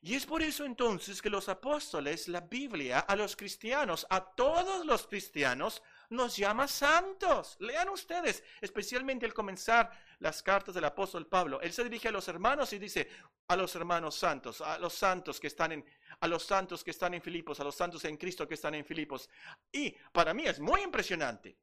Y 0.00 0.14
es 0.14 0.26
por 0.26 0.42
eso 0.42 0.64
entonces 0.64 1.20
que 1.20 1.28
los 1.28 1.48
apóstoles, 1.48 2.28
la 2.28 2.40
Biblia, 2.40 3.00
a 3.00 3.16
los 3.16 3.34
cristianos, 3.34 4.06
a 4.10 4.24
todos 4.24 4.86
los 4.86 5.08
cristianos, 5.08 5.82
nos 6.10 6.36
llama 6.36 6.68
santos. 6.68 7.56
Lean 7.58 7.88
ustedes, 7.88 8.44
especialmente 8.60 9.26
al 9.26 9.34
comenzar 9.34 9.90
las 10.20 10.40
cartas 10.40 10.76
del 10.76 10.84
apóstol 10.84 11.26
Pablo. 11.26 11.60
Él 11.60 11.72
se 11.72 11.82
dirige 11.82 12.08
a 12.08 12.12
los 12.12 12.28
hermanos 12.28 12.72
y 12.72 12.78
dice 12.78 13.08
a 13.48 13.56
los 13.56 13.74
hermanos 13.74 14.14
santos, 14.14 14.60
a 14.60 14.78
los 14.78 14.94
santos 14.94 15.40
que 15.40 15.48
están 15.48 15.72
en 15.72 15.84
a 16.20 16.26
los 16.26 16.44
santos 16.44 16.82
que 16.82 16.90
están 16.90 17.14
en 17.14 17.22
Filipos, 17.22 17.60
a 17.60 17.64
los 17.64 17.74
santos 17.74 18.04
en 18.04 18.16
Cristo 18.16 18.46
que 18.46 18.54
están 18.54 18.74
en 18.74 18.84
Filipos. 18.84 19.28
Y 19.70 19.90
para 20.12 20.32
mí 20.32 20.46
es 20.46 20.58
muy 20.60 20.80
impresionante 20.82 21.56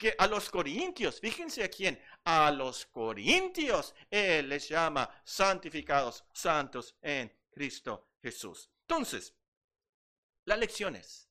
que 0.00 0.14
a 0.16 0.26
los 0.26 0.48
corintios, 0.48 1.20
fíjense 1.20 1.62
a 1.62 1.68
quién, 1.68 2.02
a 2.24 2.50
los 2.50 2.86
corintios, 2.86 3.94
Él 4.10 4.48
les 4.48 4.66
llama 4.66 5.10
santificados, 5.24 6.24
santos 6.32 6.96
en 7.02 7.30
Cristo 7.50 8.08
Jesús. 8.22 8.70
Entonces, 8.80 9.34
las 10.46 10.58
lecciones. 10.58 11.28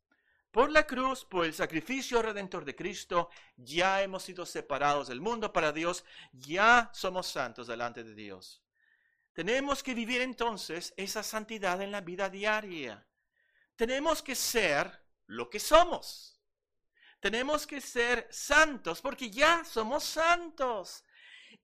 Por 0.52 0.72
la 0.72 0.86
cruz, 0.86 1.26
por 1.26 1.46
el 1.46 1.54
sacrificio 1.56 2.22
redentor 2.22 2.64
de 2.64 2.76
Cristo, 2.76 3.32
ya 3.56 4.04
hemos 4.04 4.22
sido 4.22 4.46
separados 4.46 5.08
del 5.08 5.20
mundo 5.20 5.52
para 5.52 5.72
Dios, 5.72 6.06
ya 6.32 6.92
somos 6.94 7.26
santos 7.26 7.66
delante 7.66 8.04
de 8.04 8.14
Dios. 8.14 8.62
Tenemos 9.34 9.82
que 9.82 9.96
vivir 9.96 10.22
entonces 10.22 10.94
esa 10.96 11.24
santidad 11.24 11.82
en 11.82 11.92
la 11.92 12.02
vida 12.02 12.30
diaria. 12.30 13.08
Tenemos 13.76 14.22
que 14.22 14.36
ser 14.36 15.04
lo 15.26 15.50
que 15.50 15.60
somos. 15.60 16.39
Tenemos 17.20 17.68
que 17.68 17.82
ser 17.82 18.28
santos 18.32 19.02
porque 19.02 19.30
ya 19.30 19.64
somos 19.66 20.04
santos. 20.04 21.04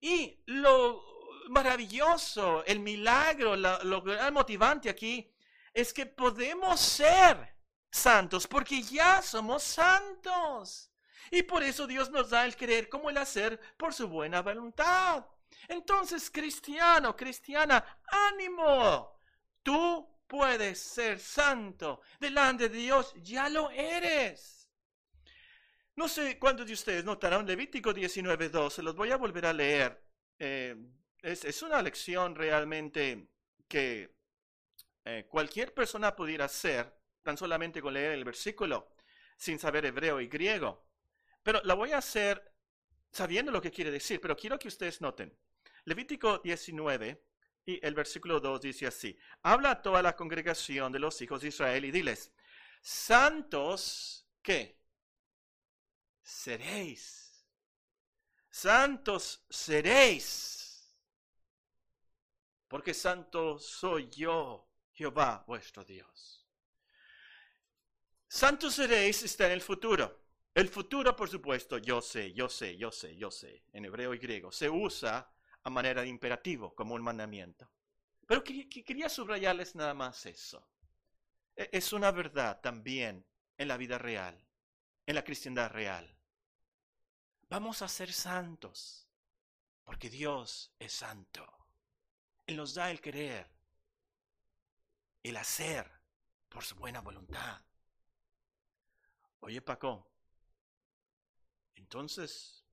Y 0.01 0.41
lo 0.45 1.03
maravilloso, 1.49 2.63
el 2.65 2.79
milagro, 2.79 3.55
lo 3.55 4.03
motivante 4.31 4.89
aquí 4.89 5.31
es 5.73 5.93
que 5.93 6.05
podemos 6.05 6.79
ser 6.79 7.55
santos 7.91 8.47
porque 8.47 8.81
ya 8.81 9.21
somos 9.21 9.63
santos. 9.63 10.91
Y 11.31 11.43
por 11.43 11.63
eso 11.63 11.87
Dios 11.87 12.09
nos 12.11 12.29
da 12.29 12.45
el 12.45 12.55
querer 12.55 12.87
como 12.89 13.09
el 13.09 13.17
hacer 13.17 13.59
por 13.77 13.93
su 13.93 14.07
buena 14.07 14.41
voluntad. 14.41 15.25
Entonces, 15.67 16.29
cristiano, 16.29 17.15
cristiana, 17.15 17.99
ánimo. 18.07 19.19
Tú 19.63 20.07
puedes 20.27 20.79
ser 20.79 21.19
santo 21.19 22.01
delante 22.19 22.69
de 22.69 22.77
Dios, 22.77 23.13
ya 23.17 23.49
lo 23.49 23.69
eres. 23.71 24.54
No 25.95 26.09
sé 26.09 26.37
cuántos 26.37 26.67
de 26.67 26.73
ustedes 26.73 27.05
notaron 27.05 27.45
Levítico 27.45 27.93
19.2, 27.93 28.69
se 28.69 28.83
los 28.83 28.95
voy 28.95 29.11
a 29.11 29.17
volver 29.17 29.45
a 29.45 29.53
leer. 29.53 30.01
Eh, 30.37 30.75
es, 31.21 31.61
una 31.63 31.81
lección 31.81 32.35
realmente 32.35 33.29
que 33.67 34.13
eh, 35.05 35.25
cualquier 35.29 35.73
persona 35.73 36.13
pudiera 36.13 36.45
hacer 36.45 36.93
tan 37.23 37.37
solamente 37.37 37.81
con 37.81 37.93
leer 37.93 38.11
el 38.11 38.25
versículo 38.25 38.95
sin 39.37 39.57
saber 39.57 39.85
hebreo 39.85 40.19
y 40.19 40.27
griego. 40.27 40.85
Pero 41.41 41.61
la 41.63 41.73
voy 41.75 41.93
a 41.93 41.99
hacer 41.99 42.53
sabiendo 43.11 43.49
lo 43.51 43.61
que 43.61 43.71
quiere 43.71 43.89
decir, 43.89 44.19
pero 44.19 44.35
quiero 44.35 44.59
que 44.59 44.67
ustedes 44.67 44.99
noten. 44.99 45.33
Levítico 45.85 46.39
19 46.39 47.23
y 47.65 47.85
el 47.85 47.95
versículo 47.95 48.41
2 48.41 48.61
dice 48.61 48.87
así, 48.87 49.17
habla 49.43 49.71
a 49.71 49.81
toda 49.81 50.01
la 50.01 50.15
congregación 50.15 50.91
de 50.91 50.99
los 50.99 51.21
hijos 51.21 51.41
de 51.41 51.47
Israel 51.47 51.85
y 51.85 51.91
diles, 51.91 52.33
santos, 52.81 54.27
¿qué? 54.41 54.77
Seréis. 56.25 57.45
Santos 58.49 59.45
seréis. 59.47 60.91
Porque 62.67 62.95
santo 62.95 63.59
soy 63.59 64.09
yo, 64.09 64.67
Jehová 64.91 65.43
vuestro 65.45 65.85
Dios. 65.85 66.43
Santos 68.27 68.73
seréis 68.73 69.21
está 69.21 69.45
en 69.45 69.51
el 69.51 69.61
futuro. 69.61 70.25
El 70.53 70.67
futuro, 70.67 71.15
por 71.15 71.29
supuesto, 71.29 71.77
yo 71.77 72.01
sé, 72.01 72.33
yo 72.33 72.49
sé, 72.49 72.75
yo 72.75 72.91
sé, 72.91 73.15
yo 73.15 73.29
sé, 73.29 73.63
en 73.71 73.85
hebreo 73.85 74.13
y 74.13 74.17
griego, 74.17 74.51
se 74.51 74.69
usa 74.69 75.31
a 75.63 75.69
manera 75.69 76.01
de 76.01 76.07
imperativo, 76.07 76.73
como 76.73 76.95
un 76.95 77.03
mandamiento. 77.03 77.69
Pero 78.25 78.43
quería 78.43 79.09
subrayarles 79.09 79.75
nada 79.75 79.93
más 79.93 80.25
eso. 80.25 80.67
E, 81.55 81.69
es 81.71 81.93
una 81.93 82.09
verdad 82.11 82.61
también 82.61 83.25
en 83.57 83.67
la 83.67 83.77
vida 83.77 83.97
real, 83.97 84.41
en 85.05 85.15
la 85.15 85.23
cristiandad 85.23 85.69
real. 85.71 86.14
Vamos 87.49 87.81
a 87.81 87.87
ser 87.87 88.11
santos, 88.11 89.07
porque 89.83 90.09
Dios 90.09 90.71
es 90.79 90.93
santo. 90.93 91.45
Él 92.47 92.57
nos 92.57 92.73
da 92.73 92.89
el 92.89 92.99
querer, 92.99 93.49
el 95.23 95.37
hacer 95.37 95.89
por 96.49 96.63
su 96.63 96.75
buena 96.75 97.01
voluntad. 97.01 97.61
Oye, 99.41 99.61
Paco, 99.61 100.11
entonces, 101.75 102.63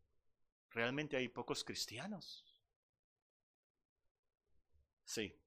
¿realmente 0.70 1.16
hay 1.16 1.28
pocos 1.28 1.64
cristianos? 1.64 2.46
Sí. 5.04 5.38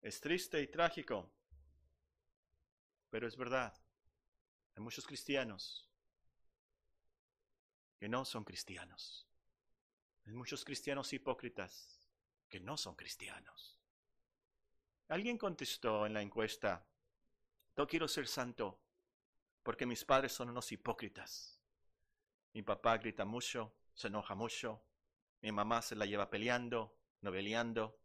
Es 0.00 0.20
triste 0.20 0.62
y 0.62 0.68
trágico, 0.68 1.30
pero 3.10 3.26
es 3.26 3.36
verdad. 3.36 3.74
Hay 4.76 4.82
muchos 4.82 5.04
cristianos 5.04 5.89
que 8.00 8.08
no 8.08 8.24
son 8.24 8.44
cristianos. 8.44 9.28
Hay 10.24 10.32
muchos 10.32 10.64
cristianos 10.64 11.12
hipócritas 11.12 12.08
que 12.48 12.58
no 12.58 12.78
son 12.78 12.96
cristianos. 12.96 13.78
Alguien 15.08 15.36
contestó 15.36 16.06
en 16.06 16.14
la 16.14 16.22
encuesta, 16.22 16.86
no 17.76 17.86
quiero 17.86 18.08
ser 18.08 18.26
santo 18.26 18.80
porque 19.62 19.84
mis 19.84 20.02
padres 20.06 20.32
son 20.32 20.48
unos 20.48 20.72
hipócritas. 20.72 21.60
Mi 22.54 22.62
papá 22.62 22.96
grita 22.96 23.26
mucho, 23.26 23.74
se 23.92 24.08
enoja 24.08 24.34
mucho, 24.34 24.82
mi 25.42 25.52
mamá 25.52 25.82
se 25.82 25.94
la 25.94 26.06
lleva 26.06 26.30
peleando, 26.30 26.96
noveleando, 27.20 28.00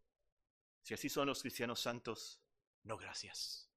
si 0.81 0.93
así 0.93 1.08
son 1.08 1.27
los 1.27 1.41
cristianos 1.41 1.79
santos, 1.79 2.41
no 2.84 2.97
gracias. 2.97 3.71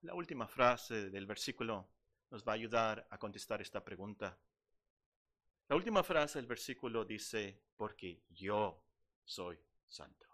La 0.00 0.14
última 0.14 0.48
frase 0.48 1.10
del 1.10 1.26
versículo 1.26 1.90
nos 2.30 2.42
va 2.42 2.52
a 2.52 2.54
ayudar 2.54 3.06
a 3.10 3.18
contestar 3.18 3.60
esta 3.60 3.84
pregunta. 3.84 4.38
La 5.72 5.76
última 5.76 6.02
frase 6.02 6.38
del 6.38 6.46
versículo 6.46 7.02
dice, 7.02 7.58
porque 7.78 8.24
yo 8.28 8.84
soy 9.24 9.58
santo. 9.88 10.26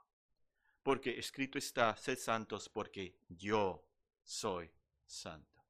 Porque 0.82 1.16
escrito 1.16 1.58
está, 1.58 1.96
sed 1.96 2.18
santos 2.18 2.68
porque 2.68 3.20
yo 3.28 3.86
soy 4.24 4.68
santo. 5.06 5.64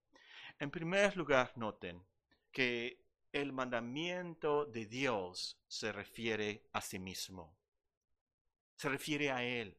En 0.59 0.71
primer 0.71 1.19
lugar, 1.19 1.53
noten 1.57 2.03
que 2.51 3.05
el 3.31 3.53
mandamiento 3.53 4.65
de 4.65 4.87
Dios 4.87 5.61
se 5.69 5.93
refiere 5.93 6.65
a 6.73 6.81
sí 6.81 6.99
mismo. 6.99 7.55
Se 8.75 8.89
refiere 8.89 9.31
a 9.31 9.45
Él 9.45 9.79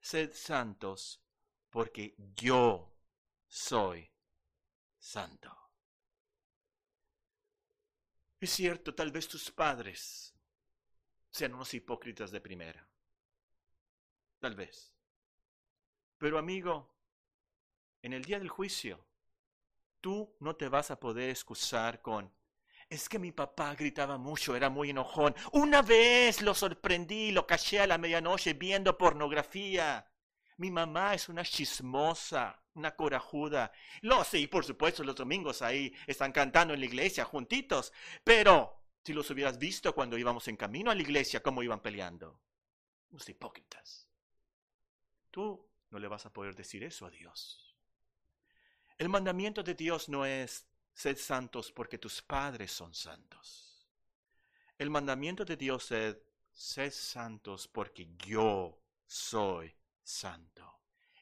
sed 0.00 0.32
santos, 0.32 1.22
porque 1.68 2.14
yo 2.34 2.90
soy 3.46 4.10
santo. 4.98 5.67
Es 8.40 8.50
cierto, 8.50 8.94
tal 8.94 9.10
vez 9.10 9.26
tus 9.26 9.50
padres 9.50 10.34
sean 11.30 11.54
unos 11.54 11.74
hipócritas 11.74 12.30
de 12.30 12.40
primera. 12.40 12.86
Tal 14.38 14.54
vez. 14.54 14.94
Pero 16.18 16.38
amigo, 16.38 16.92
en 18.02 18.12
el 18.12 18.24
día 18.24 18.38
del 18.38 18.48
juicio, 18.48 19.04
tú 20.00 20.36
no 20.40 20.56
te 20.56 20.68
vas 20.68 20.90
a 20.90 21.00
poder 21.00 21.30
excusar 21.30 22.00
con, 22.00 22.32
es 22.88 23.08
que 23.08 23.18
mi 23.18 23.32
papá 23.32 23.74
gritaba 23.74 24.18
mucho, 24.18 24.56
era 24.56 24.70
muy 24.70 24.90
enojón. 24.90 25.34
Una 25.52 25.82
vez 25.82 26.40
lo 26.40 26.54
sorprendí, 26.54 27.32
lo 27.32 27.46
caché 27.46 27.80
a 27.80 27.86
la 27.86 27.98
medianoche 27.98 28.54
viendo 28.54 28.96
pornografía. 28.96 30.10
Mi 30.58 30.70
mamá 30.70 31.14
es 31.14 31.28
una 31.28 31.44
chismosa, 31.44 32.60
una 32.74 32.94
corajuda. 32.94 33.72
Lo 34.02 34.24
sé, 34.24 34.46
por 34.48 34.64
supuesto, 34.64 35.04
los 35.04 35.14
domingos 35.14 35.62
ahí 35.62 35.94
están 36.06 36.32
cantando 36.32 36.74
en 36.74 36.80
la 36.80 36.86
iglesia 36.86 37.24
juntitos. 37.24 37.92
Pero 38.24 38.76
si 39.04 39.12
los 39.12 39.30
hubieras 39.30 39.56
visto 39.58 39.94
cuando 39.94 40.18
íbamos 40.18 40.48
en 40.48 40.56
camino 40.56 40.90
a 40.90 40.94
la 40.94 41.02
iglesia, 41.02 41.42
cómo 41.42 41.62
iban 41.62 41.80
peleando. 41.80 42.40
Los 43.10 43.28
hipócritas. 43.28 44.08
Tú 45.30 45.64
no 45.90 45.98
le 45.98 46.08
vas 46.08 46.26
a 46.26 46.32
poder 46.32 46.54
decir 46.56 46.82
eso 46.82 47.06
a 47.06 47.10
Dios. 47.10 47.76
El 48.98 49.08
mandamiento 49.08 49.62
de 49.62 49.74
Dios 49.74 50.08
no 50.08 50.26
es 50.26 50.66
sed 50.92 51.16
santos 51.16 51.70
porque 51.70 51.98
tus 51.98 52.20
padres 52.20 52.72
son 52.72 52.92
santos. 52.92 53.88
El 54.76 54.90
mandamiento 54.90 55.44
de 55.44 55.56
Dios 55.56 55.92
es 55.92 56.16
sed 56.52 56.92
santos 56.92 57.68
porque 57.68 58.08
yo 58.26 58.76
soy 59.06 59.72
santo. 60.08 60.80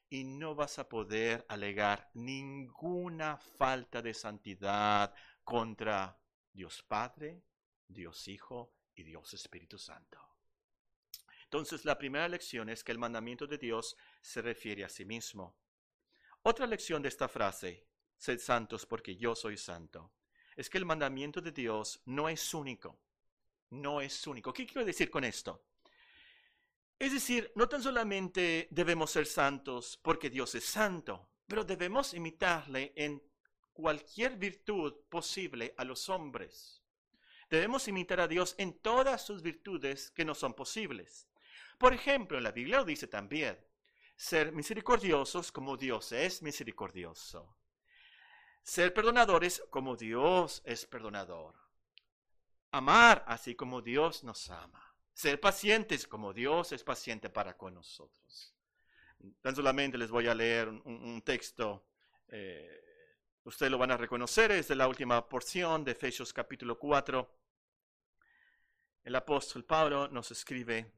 Y 0.09 0.25
no 0.25 0.55
vas 0.55 0.79
a 0.79 0.88
poder 0.88 1.44
alegar 1.49 2.11
ninguna 2.14 3.37
falta 3.37 4.01
de 4.01 4.14
santidad 4.14 5.12
contra 5.42 6.18
Dios 6.53 6.83
Padre, 6.83 7.42
Dios 7.88 8.29
Hijo 8.29 8.72
y 8.94 9.03
Dios 9.03 9.35
Espíritu 9.35 9.79
Santo. 9.79 10.20
Entonces, 11.42 11.85
la 11.85 11.99
primera 11.99 12.29
lección 12.29 12.68
es 12.68 12.83
que 12.83 12.92
el 12.92 12.99
mandamiento 12.99 13.46
de 13.46 13.59
Dios 13.59 13.96
se 14.20 14.42
refiere 14.42 14.85
a 14.85 14.88
sí 14.88 15.05
mismo. 15.05 15.57
Otra 16.42 16.66
lección 16.66 17.03
de 17.03 17.09
esta 17.09 17.29
frase, 17.29 17.88
sed 18.16 18.38
santos 18.38 18.87
porque 18.87 19.16
yo 19.16 19.35
soy 19.35 19.57
santo, 19.57 20.12
es 20.55 20.70
que 20.70 20.79
el 20.79 20.85
mandamiento 20.85 21.40
de 21.40 21.53
Dios 21.53 22.01
no 22.07 22.29
es 22.29 22.55
único. 22.55 23.01
No 23.70 24.01
es 24.01 24.27
único. 24.27 24.53
¿Qué 24.53 24.64
quiero 24.64 24.85
decir 24.85 25.11
con 25.11 25.25
esto? 25.25 25.64
Es 26.98 27.12
decir, 27.12 27.52
no 27.54 27.68
tan 27.68 27.82
solamente 27.82 28.68
debemos 28.70 29.11
ser 29.11 29.26
santos 29.26 29.98
porque 30.02 30.30
Dios 30.30 30.54
es 30.54 30.64
santo, 30.64 31.28
pero 31.46 31.62
debemos 31.62 32.14
imitarle 32.14 32.92
en 32.96 33.22
cualquier 33.74 34.37
virtud 34.37 34.94
posible 35.11 35.74
a 35.76 35.85
los 35.85 36.09
hombres. 36.09 36.82
Debemos 37.50 37.87
imitar 37.87 38.20
a 38.20 38.28
Dios 38.28 38.54
en 38.59 38.78
todas 38.78 39.24
sus 39.24 39.42
virtudes 39.42 40.11
que 40.11 40.24
no 40.24 40.35
son 40.35 40.54
posibles. 40.54 41.28
Por 41.78 41.92
ejemplo, 41.92 42.40
la 42.40 42.50
Biblia 42.50 42.78
lo 42.78 42.85
dice 42.85 43.06
también, 43.06 43.59
ser 44.16 44.52
misericordiosos 44.52 45.52
como 45.52 45.76
Dios 45.76 46.12
es 46.12 46.42
misericordioso. 46.42 47.59
Ser 48.62 48.94
perdonadores 48.94 49.62
como 49.70 49.94
Dios 49.94 50.62
es 50.64 50.87
perdonador. 50.87 51.54
Amar 52.72 53.22
así 53.28 53.54
como 53.54 53.82
Dios 53.82 54.24
nos 54.24 54.50
ama. 54.50 54.86
Ser 55.16 55.40
pacientes 55.40 56.07
como 56.07 56.35
Dios 56.35 56.72
es 56.72 56.85
paciente 56.85 57.31
para 57.31 57.57
con 57.57 57.72
nosotros. 57.72 58.55
Tan 59.40 59.57
solamente 59.57 59.96
les 59.96 60.11
voy 60.11 60.26
a 60.26 60.35
leer 60.35 60.68
un, 60.68 61.22
texto, 61.24 61.87
eh, 62.29 62.85
ustedes 63.44 63.72
lo 63.72 63.79
van 63.79 63.92
a 63.92 63.96
reconocer, 63.96 64.52
es 64.52 64.68
de 64.68 64.76
la 64.76 64.87
última 64.87 65.26
porción 65.26 65.83
de 65.85 65.92
Efesios 65.92 66.35
capítulo 66.35 66.79
4. 66.79 67.35
El 69.05 69.14
apóstol 69.14 69.64
Pablo 69.64 70.07
nos 70.09 70.31
escribe, 70.33 70.92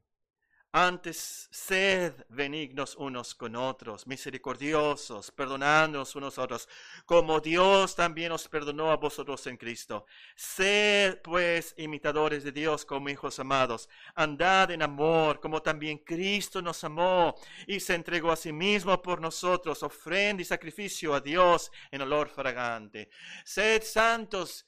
antes, 0.71 1.47
sed 1.51 2.13
benignos 2.29 2.95
unos 2.95 3.33
con 3.33 3.55
otros, 3.55 4.05
misericordiosos, 4.05 5.31
perdonándonos 5.31 6.15
unos 6.15 6.37
a 6.37 6.43
otros, 6.43 6.69
como 7.05 7.39
Dios 7.39 7.95
también 7.95 8.31
os 8.31 8.47
perdonó 8.47 8.91
a 8.91 8.97
vosotros 8.97 9.45
en 9.47 9.57
Cristo. 9.57 10.05
Sed, 10.35 11.21
pues, 11.23 11.73
imitadores 11.77 12.43
de 12.43 12.51
Dios 12.51 12.85
como 12.85 13.09
hijos 13.09 13.39
amados. 13.39 13.89
Andad 14.15 14.71
en 14.71 14.83
amor, 14.83 15.39
como 15.39 15.61
también 15.61 15.99
Cristo 15.99 16.61
nos 16.61 16.83
amó 16.83 17.35
y 17.65 17.79
se 17.79 17.95
entregó 17.95 18.31
a 18.31 18.35
sí 18.35 18.51
mismo 18.51 19.01
por 19.01 19.19
nosotros, 19.21 19.81
ofrenda 19.81 20.41
y 20.41 20.45
sacrificio 20.45 21.13
a 21.15 21.21
Dios 21.21 21.71
en 21.91 22.01
olor 22.01 22.29
fragante. 22.29 23.09
Sed 23.43 23.81
santos. 23.83 24.65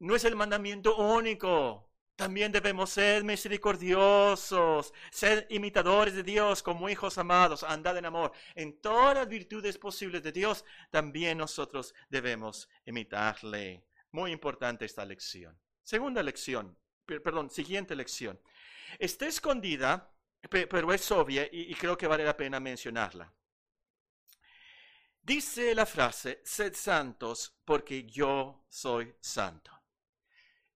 No 0.00 0.14
es 0.14 0.24
el 0.24 0.36
mandamiento 0.36 0.96
único, 0.96 1.87
también 2.18 2.50
debemos 2.50 2.90
ser 2.90 3.22
misericordiosos, 3.22 4.92
ser 5.08 5.46
imitadores 5.50 6.14
de 6.14 6.24
Dios 6.24 6.64
como 6.64 6.88
hijos 6.88 7.16
amados, 7.16 7.62
andar 7.62 7.96
en 7.96 8.06
amor. 8.06 8.32
En 8.56 8.80
todas 8.80 9.14
las 9.14 9.28
virtudes 9.28 9.78
posibles 9.78 10.24
de 10.24 10.32
Dios, 10.32 10.64
también 10.90 11.38
nosotros 11.38 11.94
debemos 12.08 12.68
imitarle. 12.86 13.84
Muy 14.10 14.32
importante 14.32 14.84
esta 14.84 15.04
lección. 15.04 15.56
Segunda 15.84 16.20
lección, 16.24 16.76
perdón, 17.06 17.50
siguiente 17.50 17.94
lección. 17.94 18.40
Está 18.98 19.28
escondida, 19.28 20.12
pero 20.50 20.92
es 20.92 21.08
obvia 21.12 21.48
y 21.52 21.72
creo 21.76 21.96
que 21.96 22.08
vale 22.08 22.24
la 22.24 22.36
pena 22.36 22.58
mencionarla. 22.58 23.32
Dice 25.22 25.72
la 25.72 25.86
frase, 25.86 26.40
sed 26.44 26.74
santos 26.74 27.60
porque 27.64 28.02
yo 28.02 28.64
soy 28.68 29.14
santo. 29.20 29.77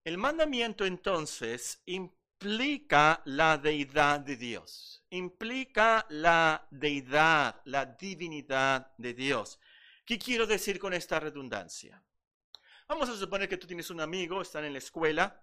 El 0.04 0.18
mandamiento 0.18 0.84
entonces 0.84 1.80
implica 1.86 3.22
la 3.24 3.56
deidad 3.56 4.18
de 4.18 4.36
Dios, 4.36 5.04
implica 5.10 6.04
la 6.08 6.66
deidad, 6.72 7.60
la 7.66 7.86
divinidad 7.86 8.92
de 8.96 9.14
Dios. 9.14 9.60
¿Qué 10.04 10.18
quiero 10.18 10.44
decir 10.44 10.80
con 10.80 10.92
esta 10.92 11.20
redundancia? 11.20 12.02
Vamos 12.88 13.08
a 13.10 13.16
suponer 13.16 13.48
que 13.48 13.56
tú 13.56 13.68
tienes 13.68 13.90
un 13.90 14.00
amigo, 14.00 14.42
están 14.42 14.64
en 14.64 14.72
la 14.72 14.80
escuela 14.80 15.40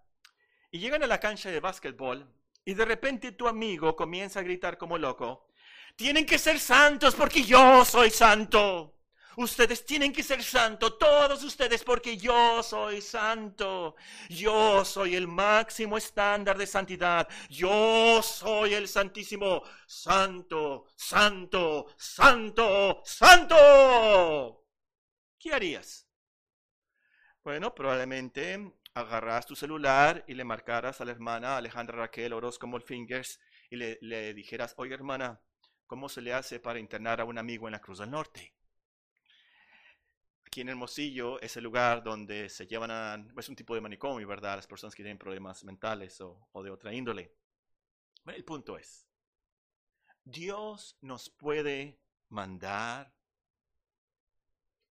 y 0.69 0.80
llegan 0.80 1.04
a 1.04 1.08
la 1.08 1.22
cancha 1.22 1.50
de 1.50 1.62
básquetbol 1.62 2.30
y 2.65 2.74
de 2.74 2.84
repente 2.84 3.32
tu 3.32 3.48
amigo 3.48 3.95
comienza 3.95 4.41
a 4.41 4.43
gritar 4.43 4.78
como 4.78 4.98
loco, 4.98 5.48
tienen 5.95 6.26
que 6.26 6.38
ser 6.38 6.60
santos 6.60 7.15
porque 7.15 7.43
yo 7.43 7.86
soy 7.86 8.10
santo. 8.10 8.98
Ustedes 9.38 9.86
tienen 9.86 10.12
que 10.12 10.24
ser 10.24 10.44
santos, 10.44 10.98
todos 10.98 11.44
ustedes, 11.44 11.84
porque 11.84 12.18
yo 12.18 12.62
soy 12.63 13.02
santo. 13.02 13.96
Yo 14.28 14.84
soy 14.84 15.15
el 15.15 15.28
máximo 15.28 15.98
estándar 15.98 16.58
de 16.58 16.68
santidad. 16.68 17.28
Yo 17.50 18.22
soy 18.24 18.74
el 18.74 18.88
santísimo. 18.88 19.63
Santo, 19.88 20.88
santo, 20.96 21.88
santo, 21.98 23.02
santo. 23.06 24.65
¿Qué 25.38 25.54
harías? 25.54 26.08
Bueno, 27.44 27.74
probablemente 27.74 28.74
agarras 28.94 29.46
tu 29.46 29.56
celular 29.56 30.26
y 30.28 30.34
le 30.34 30.44
marcaras 30.44 31.00
a 31.00 31.06
la 31.06 31.12
hermana 31.12 31.58
Alejandra 31.58 31.98
Raquel 31.98 32.34
Orozco 32.34 32.68
Molfingers 32.68 33.39
y 33.70 33.78
le, 33.78 33.98
le 34.02 34.34
dijeras, 34.34 34.74
oye 34.78 34.94
hermana, 34.94 35.42
¿cómo 35.88 36.10
se 36.10 36.22
le 36.22 36.34
hace 36.34 36.60
para 36.60 36.80
internar 36.80 37.22
a 37.22 37.26
un 37.26 37.38
amigo 37.38 37.68
en 37.68 37.74
la 37.74 37.80
Cruz 37.80 38.00
del 38.00 38.12
Norte? 38.12 38.54
Aquí 40.49 40.62
en 40.62 40.69
Hermosillo 40.69 41.39
es 41.41 41.55
el 41.57 41.63
lugar 41.63 42.01
donde 42.03 42.49
se 42.49 42.65
llevan 42.65 42.89
a, 42.89 43.23
es 43.38 43.49
un 43.49 43.55
tipo 43.55 43.75
de 43.75 43.81
manicomio, 43.81 44.27
¿verdad? 44.27 44.55
Las 44.55 44.65
personas 44.65 44.95
que 44.95 45.03
tienen 45.03 45.19
problemas 45.19 45.63
mentales 45.63 46.19
o, 46.21 46.49
o 46.53 46.63
de 46.63 46.71
otra 46.71 46.91
índole. 46.91 47.35
El 48.25 48.43
punto 48.43 48.75
es, 48.75 49.07
Dios 50.23 50.97
nos 51.01 51.29
puede 51.29 52.01
mandar, 52.29 53.13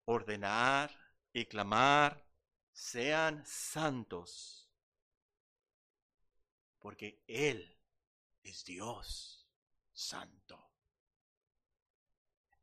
ordenar 0.04 0.94
y 1.32 1.46
clamar, 1.46 2.22
sean 2.70 3.42
santos, 3.46 4.70
porque 6.80 7.24
Él 7.26 7.80
es 8.42 8.62
Dios 8.62 9.48
santo. 9.94 10.70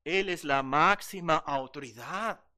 Él 0.03 0.29
es 0.29 0.43
la 0.43 0.61
máxima 0.61 1.37
autoridad. 1.37 2.52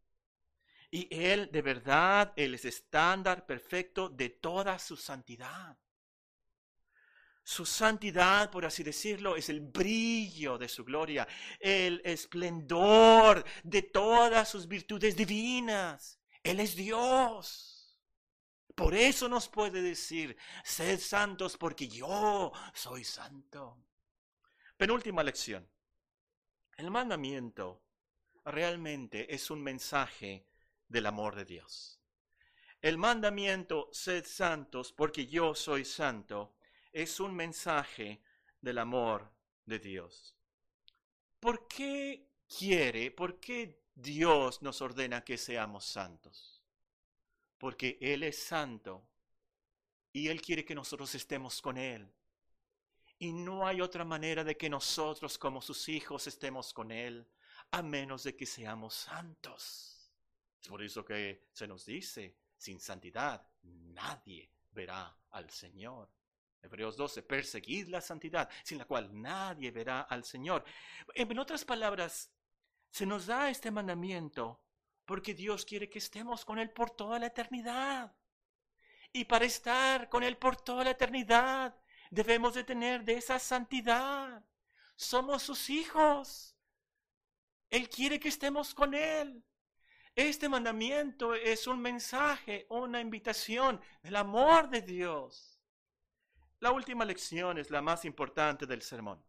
Y 0.95 1.09
Él 1.11 1.49
de 1.51 1.61
verdad, 1.61 2.31
Él 2.37 2.53
es 2.53 2.63
estándar 2.63 3.45
perfecto 3.45 4.07
de 4.07 4.29
toda 4.29 4.79
su 4.79 4.95
santidad. 4.95 5.77
Su 7.43 7.65
santidad, 7.65 8.49
por 8.49 8.65
así 8.65 8.81
decirlo, 8.81 9.35
es 9.35 9.49
el 9.49 9.59
brillo 9.59 10.57
de 10.57 10.69
su 10.69 10.85
gloria, 10.85 11.27
el 11.59 12.01
esplendor 12.05 13.43
de 13.61 13.81
todas 13.81 14.47
sus 14.47 14.69
virtudes 14.69 15.17
divinas. 15.17 16.17
Él 16.41 16.61
es 16.61 16.77
Dios. 16.77 17.99
Por 18.73 18.95
eso 18.95 19.27
nos 19.27 19.49
puede 19.49 19.81
decir, 19.81 20.37
sed 20.63 21.01
santos 21.01 21.57
porque 21.57 21.89
yo 21.89 22.53
soy 22.73 23.03
santo. 23.03 23.83
Penúltima 24.77 25.23
lección. 25.23 25.69
El 26.77 26.89
mandamiento 26.89 27.83
realmente 28.45 29.35
es 29.35 29.51
un 29.51 29.61
mensaje 29.61 30.47
del 30.95 31.07
amor 31.07 31.35
de 31.35 31.43
Dios. 31.43 31.99
El 32.79 32.97
mandamiento, 32.97 33.89
sed 33.91 34.23
santos 34.25 34.93
porque 34.93 35.27
yo 35.27 35.53
soy 35.53 35.83
santo, 35.83 36.55
es 36.93 37.19
un 37.19 37.35
mensaje 37.35 38.21
del 38.61 38.77
amor 38.77 39.29
de 39.65 39.79
Dios. 39.79 40.37
¿Por 41.41 41.67
qué 41.67 42.29
quiere, 42.47 43.11
por 43.11 43.41
qué 43.41 43.83
Dios 43.93 44.61
nos 44.61 44.81
ordena 44.81 45.21
que 45.21 45.37
seamos 45.37 45.83
santos? 45.83 46.63
Porque 47.57 47.97
Él 47.99 48.23
es 48.23 48.41
santo 48.41 49.05
y 50.13 50.29
Él 50.29 50.41
quiere 50.41 50.63
que 50.63 50.75
nosotros 50.75 51.13
estemos 51.13 51.61
con 51.61 51.77
Él. 51.77 52.09
Y 53.19 53.33
no 53.33 53.67
hay 53.67 53.81
otra 53.81 54.05
manera 54.05 54.45
de 54.45 54.55
que 54.55 54.69
nosotros 54.69 55.37
como 55.37 55.61
sus 55.61 55.89
hijos 55.89 56.25
estemos 56.27 56.73
con 56.73 56.89
Él, 56.89 57.27
a 57.71 57.81
menos 57.81 58.23
de 58.23 58.33
que 58.37 58.45
seamos 58.45 58.93
santos 58.93 59.94
por 60.67 60.81
eso 60.81 61.03
que 61.03 61.47
se 61.51 61.67
nos 61.67 61.85
dice, 61.85 62.35
sin 62.57 62.79
santidad 62.79 63.47
nadie 63.63 64.49
verá 64.71 65.15
al 65.31 65.49
Señor. 65.49 66.09
Hebreos 66.61 66.97
12, 66.97 67.21
perseguid 67.21 67.87
la 67.89 68.01
santidad, 68.01 68.49
sin 68.63 68.79
la 68.79 68.85
cual 68.85 69.09
nadie 69.21 69.69
verá 69.71 70.01
al 70.01 70.23
Señor. 70.23 70.63
En 71.13 71.37
otras 71.37 71.63
palabras, 71.63 72.31
se 72.89 73.05
nos 73.05 73.27
da 73.27 73.49
este 73.49 73.69
mandamiento 73.69 74.61
porque 75.05 75.33
Dios 75.33 75.65
quiere 75.65 75.89
que 75.89 75.99
estemos 75.99 76.43
con 76.43 76.57
Él 76.57 76.71
por 76.71 76.89
toda 76.89 77.19
la 77.19 77.27
eternidad. 77.27 78.15
Y 79.13 79.25
para 79.25 79.45
estar 79.45 80.09
con 80.09 80.23
Él 80.23 80.37
por 80.37 80.57
toda 80.57 80.83
la 80.83 80.91
eternidad, 80.91 81.75
debemos 82.09 82.55
de 82.55 82.63
tener 82.63 83.03
de 83.03 83.17
esa 83.17 83.37
santidad. 83.37 84.43
Somos 84.95 85.43
sus 85.43 85.69
hijos. 85.69 86.55
Él 87.69 87.89
quiere 87.89 88.19
que 88.19 88.29
estemos 88.29 88.73
con 88.73 88.93
Él. 88.93 89.43
Este 90.15 90.47
mandamiento 90.47 91.33
es 91.33 91.67
un 91.67 91.81
mensaje, 91.81 92.65
una 92.69 93.01
invitación 93.01 93.81
del 94.01 94.15
amor 94.15 94.69
de 94.69 94.81
Dios. 94.81 95.59
La 96.61 96.71
última 96.71 97.03
lección 97.03 97.57
es 97.57 97.69
la 97.69 97.81
más 97.81 98.05
importante 98.05 98.65
del 98.65 98.81
sermón. 98.81 99.21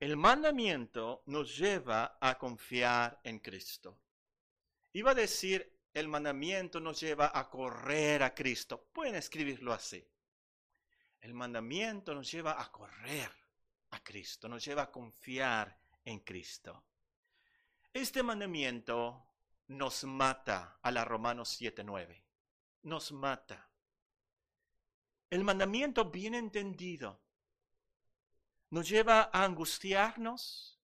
El 0.00 0.16
mandamiento 0.16 1.22
nos 1.26 1.56
lleva 1.56 2.18
a 2.20 2.36
confiar 2.36 3.20
en 3.22 3.38
Cristo. 3.38 4.00
Iba 4.92 5.12
a 5.12 5.14
decir, 5.14 5.72
el 5.94 6.08
mandamiento 6.08 6.80
nos 6.80 6.98
lleva 6.98 7.30
a 7.32 7.48
correr 7.48 8.24
a 8.24 8.34
Cristo. 8.34 8.88
Pueden 8.92 9.14
escribirlo 9.14 9.72
así. 9.72 10.04
El 11.20 11.34
mandamiento 11.34 12.12
nos 12.12 12.28
lleva 12.28 12.60
a 12.60 12.72
correr 12.72 13.30
a 13.90 14.02
Cristo, 14.02 14.48
nos 14.48 14.64
lleva 14.64 14.82
a 14.82 14.90
confiar 14.90 15.78
en 16.04 16.20
Cristo. 16.20 16.82
Este 17.92 18.22
mandamiento 18.22 19.27
nos 19.68 20.04
mata 20.04 20.78
a 20.82 20.90
la 20.90 21.04
Romanos 21.04 21.50
7:9. 21.50 22.24
Nos 22.82 23.12
mata. 23.12 23.70
El 25.30 25.44
mandamiento 25.44 26.06
bien 26.06 26.34
entendido 26.34 27.20
nos 28.70 28.88
lleva 28.88 29.30
a 29.32 29.44
angustiarnos, 29.44 30.78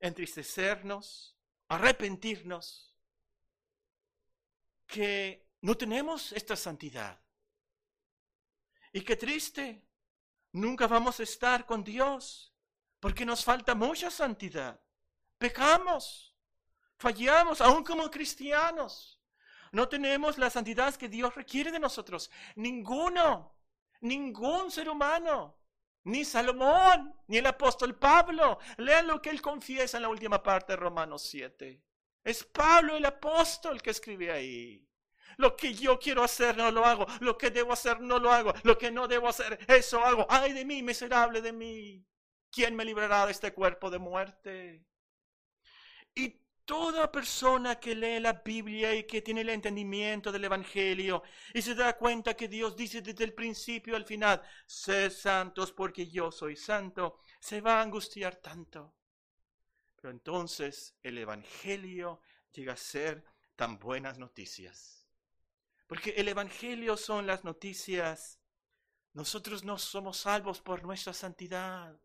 entristecernos, 0.00 1.36
arrepentirnos, 1.68 2.96
que 4.86 5.48
no 5.60 5.76
tenemos 5.76 6.32
esta 6.32 6.56
santidad. 6.56 7.20
Y 8.92 9.02
qué 9.02 9.16
triste, 9.16 9.86
nunca 10.52 10.86
vamos 10.88 11.20
a 11.20 11.22
estar 11.22 11.64
con 11.66 11.84
Dios 11.84 12.52
porque 12.98 13.24
nos 13.24 13.44
falta 13.44 13.74
mucha 13.74 14.10
santidad. 14.10 14.80
Pecamos, 15.38 16.29
fallamos, 17.00 17.60
aún 17.60 17.82
como 17.82 18.10
cristianos. 18.10 19.18
No 19.72 19.88
tenemos 19.88 20.36
la 20.36 20.50
santidad 20.50 20.94
que 20.94 21.08
Dios 21.08 21.34
requiere 21.34 21.72
de 21.72 21.78
nosotros. 21.80 22.30
Ninguno, 22.56 23.56
ningún 24.00 24.70
ser 24.70 24.88
humano, 24.88 25.58
ni 26.04 26.24
Salomón, 26.24 27.14
ni 27.26 27.38
el 27.38 27.46
apóstol 27.46 27.98
Pablo. 27.98 28.58
Lean 28.76 29.06
lo 29.06 29.20
que 29.22 29.30
él 29.30 29.40
confiesa 29.40 29.96
en 29.96 30.02
la 30.02 30.08
última 30.08 30.42
parte 30.42 30.74
de 30.74 30.76
Romanos 30.76 31.22
7. 31.22 31.82
Es 32.22 32.44
Pablo 32.44 32.96
el 32.96 33.04
apóstol 33.06 33.80
que 33.80 33.90
escribe 33.90 34.30
ahí. 34.30 34.86
Lo 35.38 35.56
que 35.56 35.72
yo 35.72 35.98
quiero 35.98 36.22
hacer 36.22 36.54
no 36.56 36.70
lo 36.70 36.84
hago. 36.84 37.06
Lo 37.20 37.38
que 37.38 37.50
debo 37.50 37.72
hacer 37.72 38.00
no 38.00 38.18
lo 38.18 38.30
hago. 38.30 38.52
Lo 38.62 38.76
que 38.76 38.90
no 38.90 39.08
debo 39.08 39.28
hacer, 39.28 39.58
eso 39.68 40.04
hago. 40.04 40.26
Ay 40.28 40.52
de 40.52 40.66
mí, 40.66 40.82
miserable 40.82 41.40
de 41.40 41.52
mí. 41.52 42.04
¿Quién 42.50 42.76
me 42.76 42.84
librará 42.84 43.24
de 43.24 43.32
este 43.32 43.54
cuerpo 43.54 43.88
de 43.88 43.98
muerte? 43.98 44.84
Y 46.14 46.40
toda 46.70 47.10
persona 47.10 47.80
que 47.80 47.96
lee 47.96 48.20
la 48.20 48.32
Biblia 48.32 48.94
y 48.94 49.02
que 49.02 49.22
tiene 49.22 49.40
el 49.40 49.48
entendimiento 49.48 50.30
del 50.30 50.44
Evangelio 50.44 51.24
y 51.52 51.60
se 51.60 51.74
da 51.74 51.96
cuenta 51.96 52.34
que 52.34 52.46
Dios 52.46 52.76
dice 52.76 53.02
desde 53.02 53.24
el 53.24 53.34
principio 53.34 53.96
al 53.96 54.04
final, 54.04 54.40
sed 54.66 55.10
santos 55.10 55.72
porque 55.72 56.06
yo 56.06 56.30
soy 56.30 56.54
santo, 56.54 57.18
se 57.40 57.60
va 57.60 57.80
a 57.80 57.82
angustiar 57.82 58.36
tanto. 58.36 58.94
Pero 59.96 60.12
entonces 60.12 60.94
el 61.02 61.18
Evangelio 61.18 62.20
llega 62.52 62.74
a 62.74 62.76
ser 62.76 63.24
tan 63.56 63.76
buenas 63.76 64.18
noticias. 64.18 65.08
Porque 65.88 66.10
el 66.10 66.28
Evangelio 66.28 66.96
son 66.96 67.26
las 67.26 67.42
noticias. 67.42 68.38
Nosotros 69.12 69.64
no 69.64 69.76
somos 69.76 70.18
salvos 70.18 70.60
por 70.60 70.84
nuestra 70.84 71.12
santidad. 71.14 72.00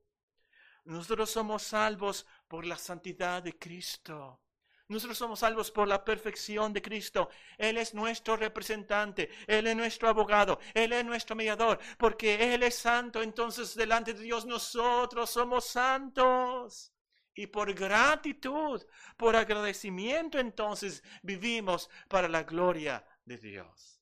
Nosotros 0.85 1.29
somos 1.29 1.61
salvos 1.61 2.25
por 2.47 2.65
la 2.65 2.79
santidad 2.79 3.43
de 3.43 3.59
Cristo. 3.59 4.41
Nosotros 4.87 5.17
somos 5.17 5.39
salvos 5.39 5.71
por 5.71 5.87
la 5.87 6.05
perfección 6.05 6.71
de 6.71 6.81
Cristo. 6.81 7.29
Él 7.57 7.77
es 7.77 7.95
nuestro 7.95 8.35
representante, 8.35 9.29
Él 9.47 9.65
es 9.65 9.75
nuestro 9.75 10.09
abogado, 10.09 10.59
Él 10.75 10.93
es 10.93 11.03
nuestro 11.03 11.35
mediador, 11.35 11.79
porque 11.97 12.53
Él 12.53 12.61
es 12.61 12.75
santo, 12.75 13.23
entonces 13.23 13.73
delante 13.73 14.13
de 14.13 14.21
Dios 14.21 14.45
nosotros 14.45 15.29
somos 15.31 15.65
santos. 15.65 16.91
Y 17.33 17.47
por 17.47 17.73
gratitud, 17.73 18.81
por 19.17 19.35
agradecimiento, 19.35 20.39
entonces 20.39 21.03
vivimos 21.21 21.89
para 22.07 22.29
la 22.29 22.43
gloria 22.43 23.05
de 23.25 23.37
Dios. 23.37 23.99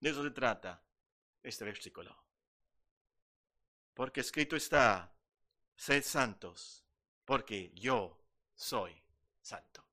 De 0.00 0.10
eso 0.10 0.22
se 0.22 0.32
trata 0.32 0.82
este 1.42 1.64
versículo. 1.64 2.14
Porque 3.94 4.20
escrito 4.20 4.56
está, 4.56 5.14
sed 5.76 6.02
santos, 6.02 6.84
porque 7.24 7.72
yo 7.74 8.20
soy 8.54 9.02
santo. 9.40 9.91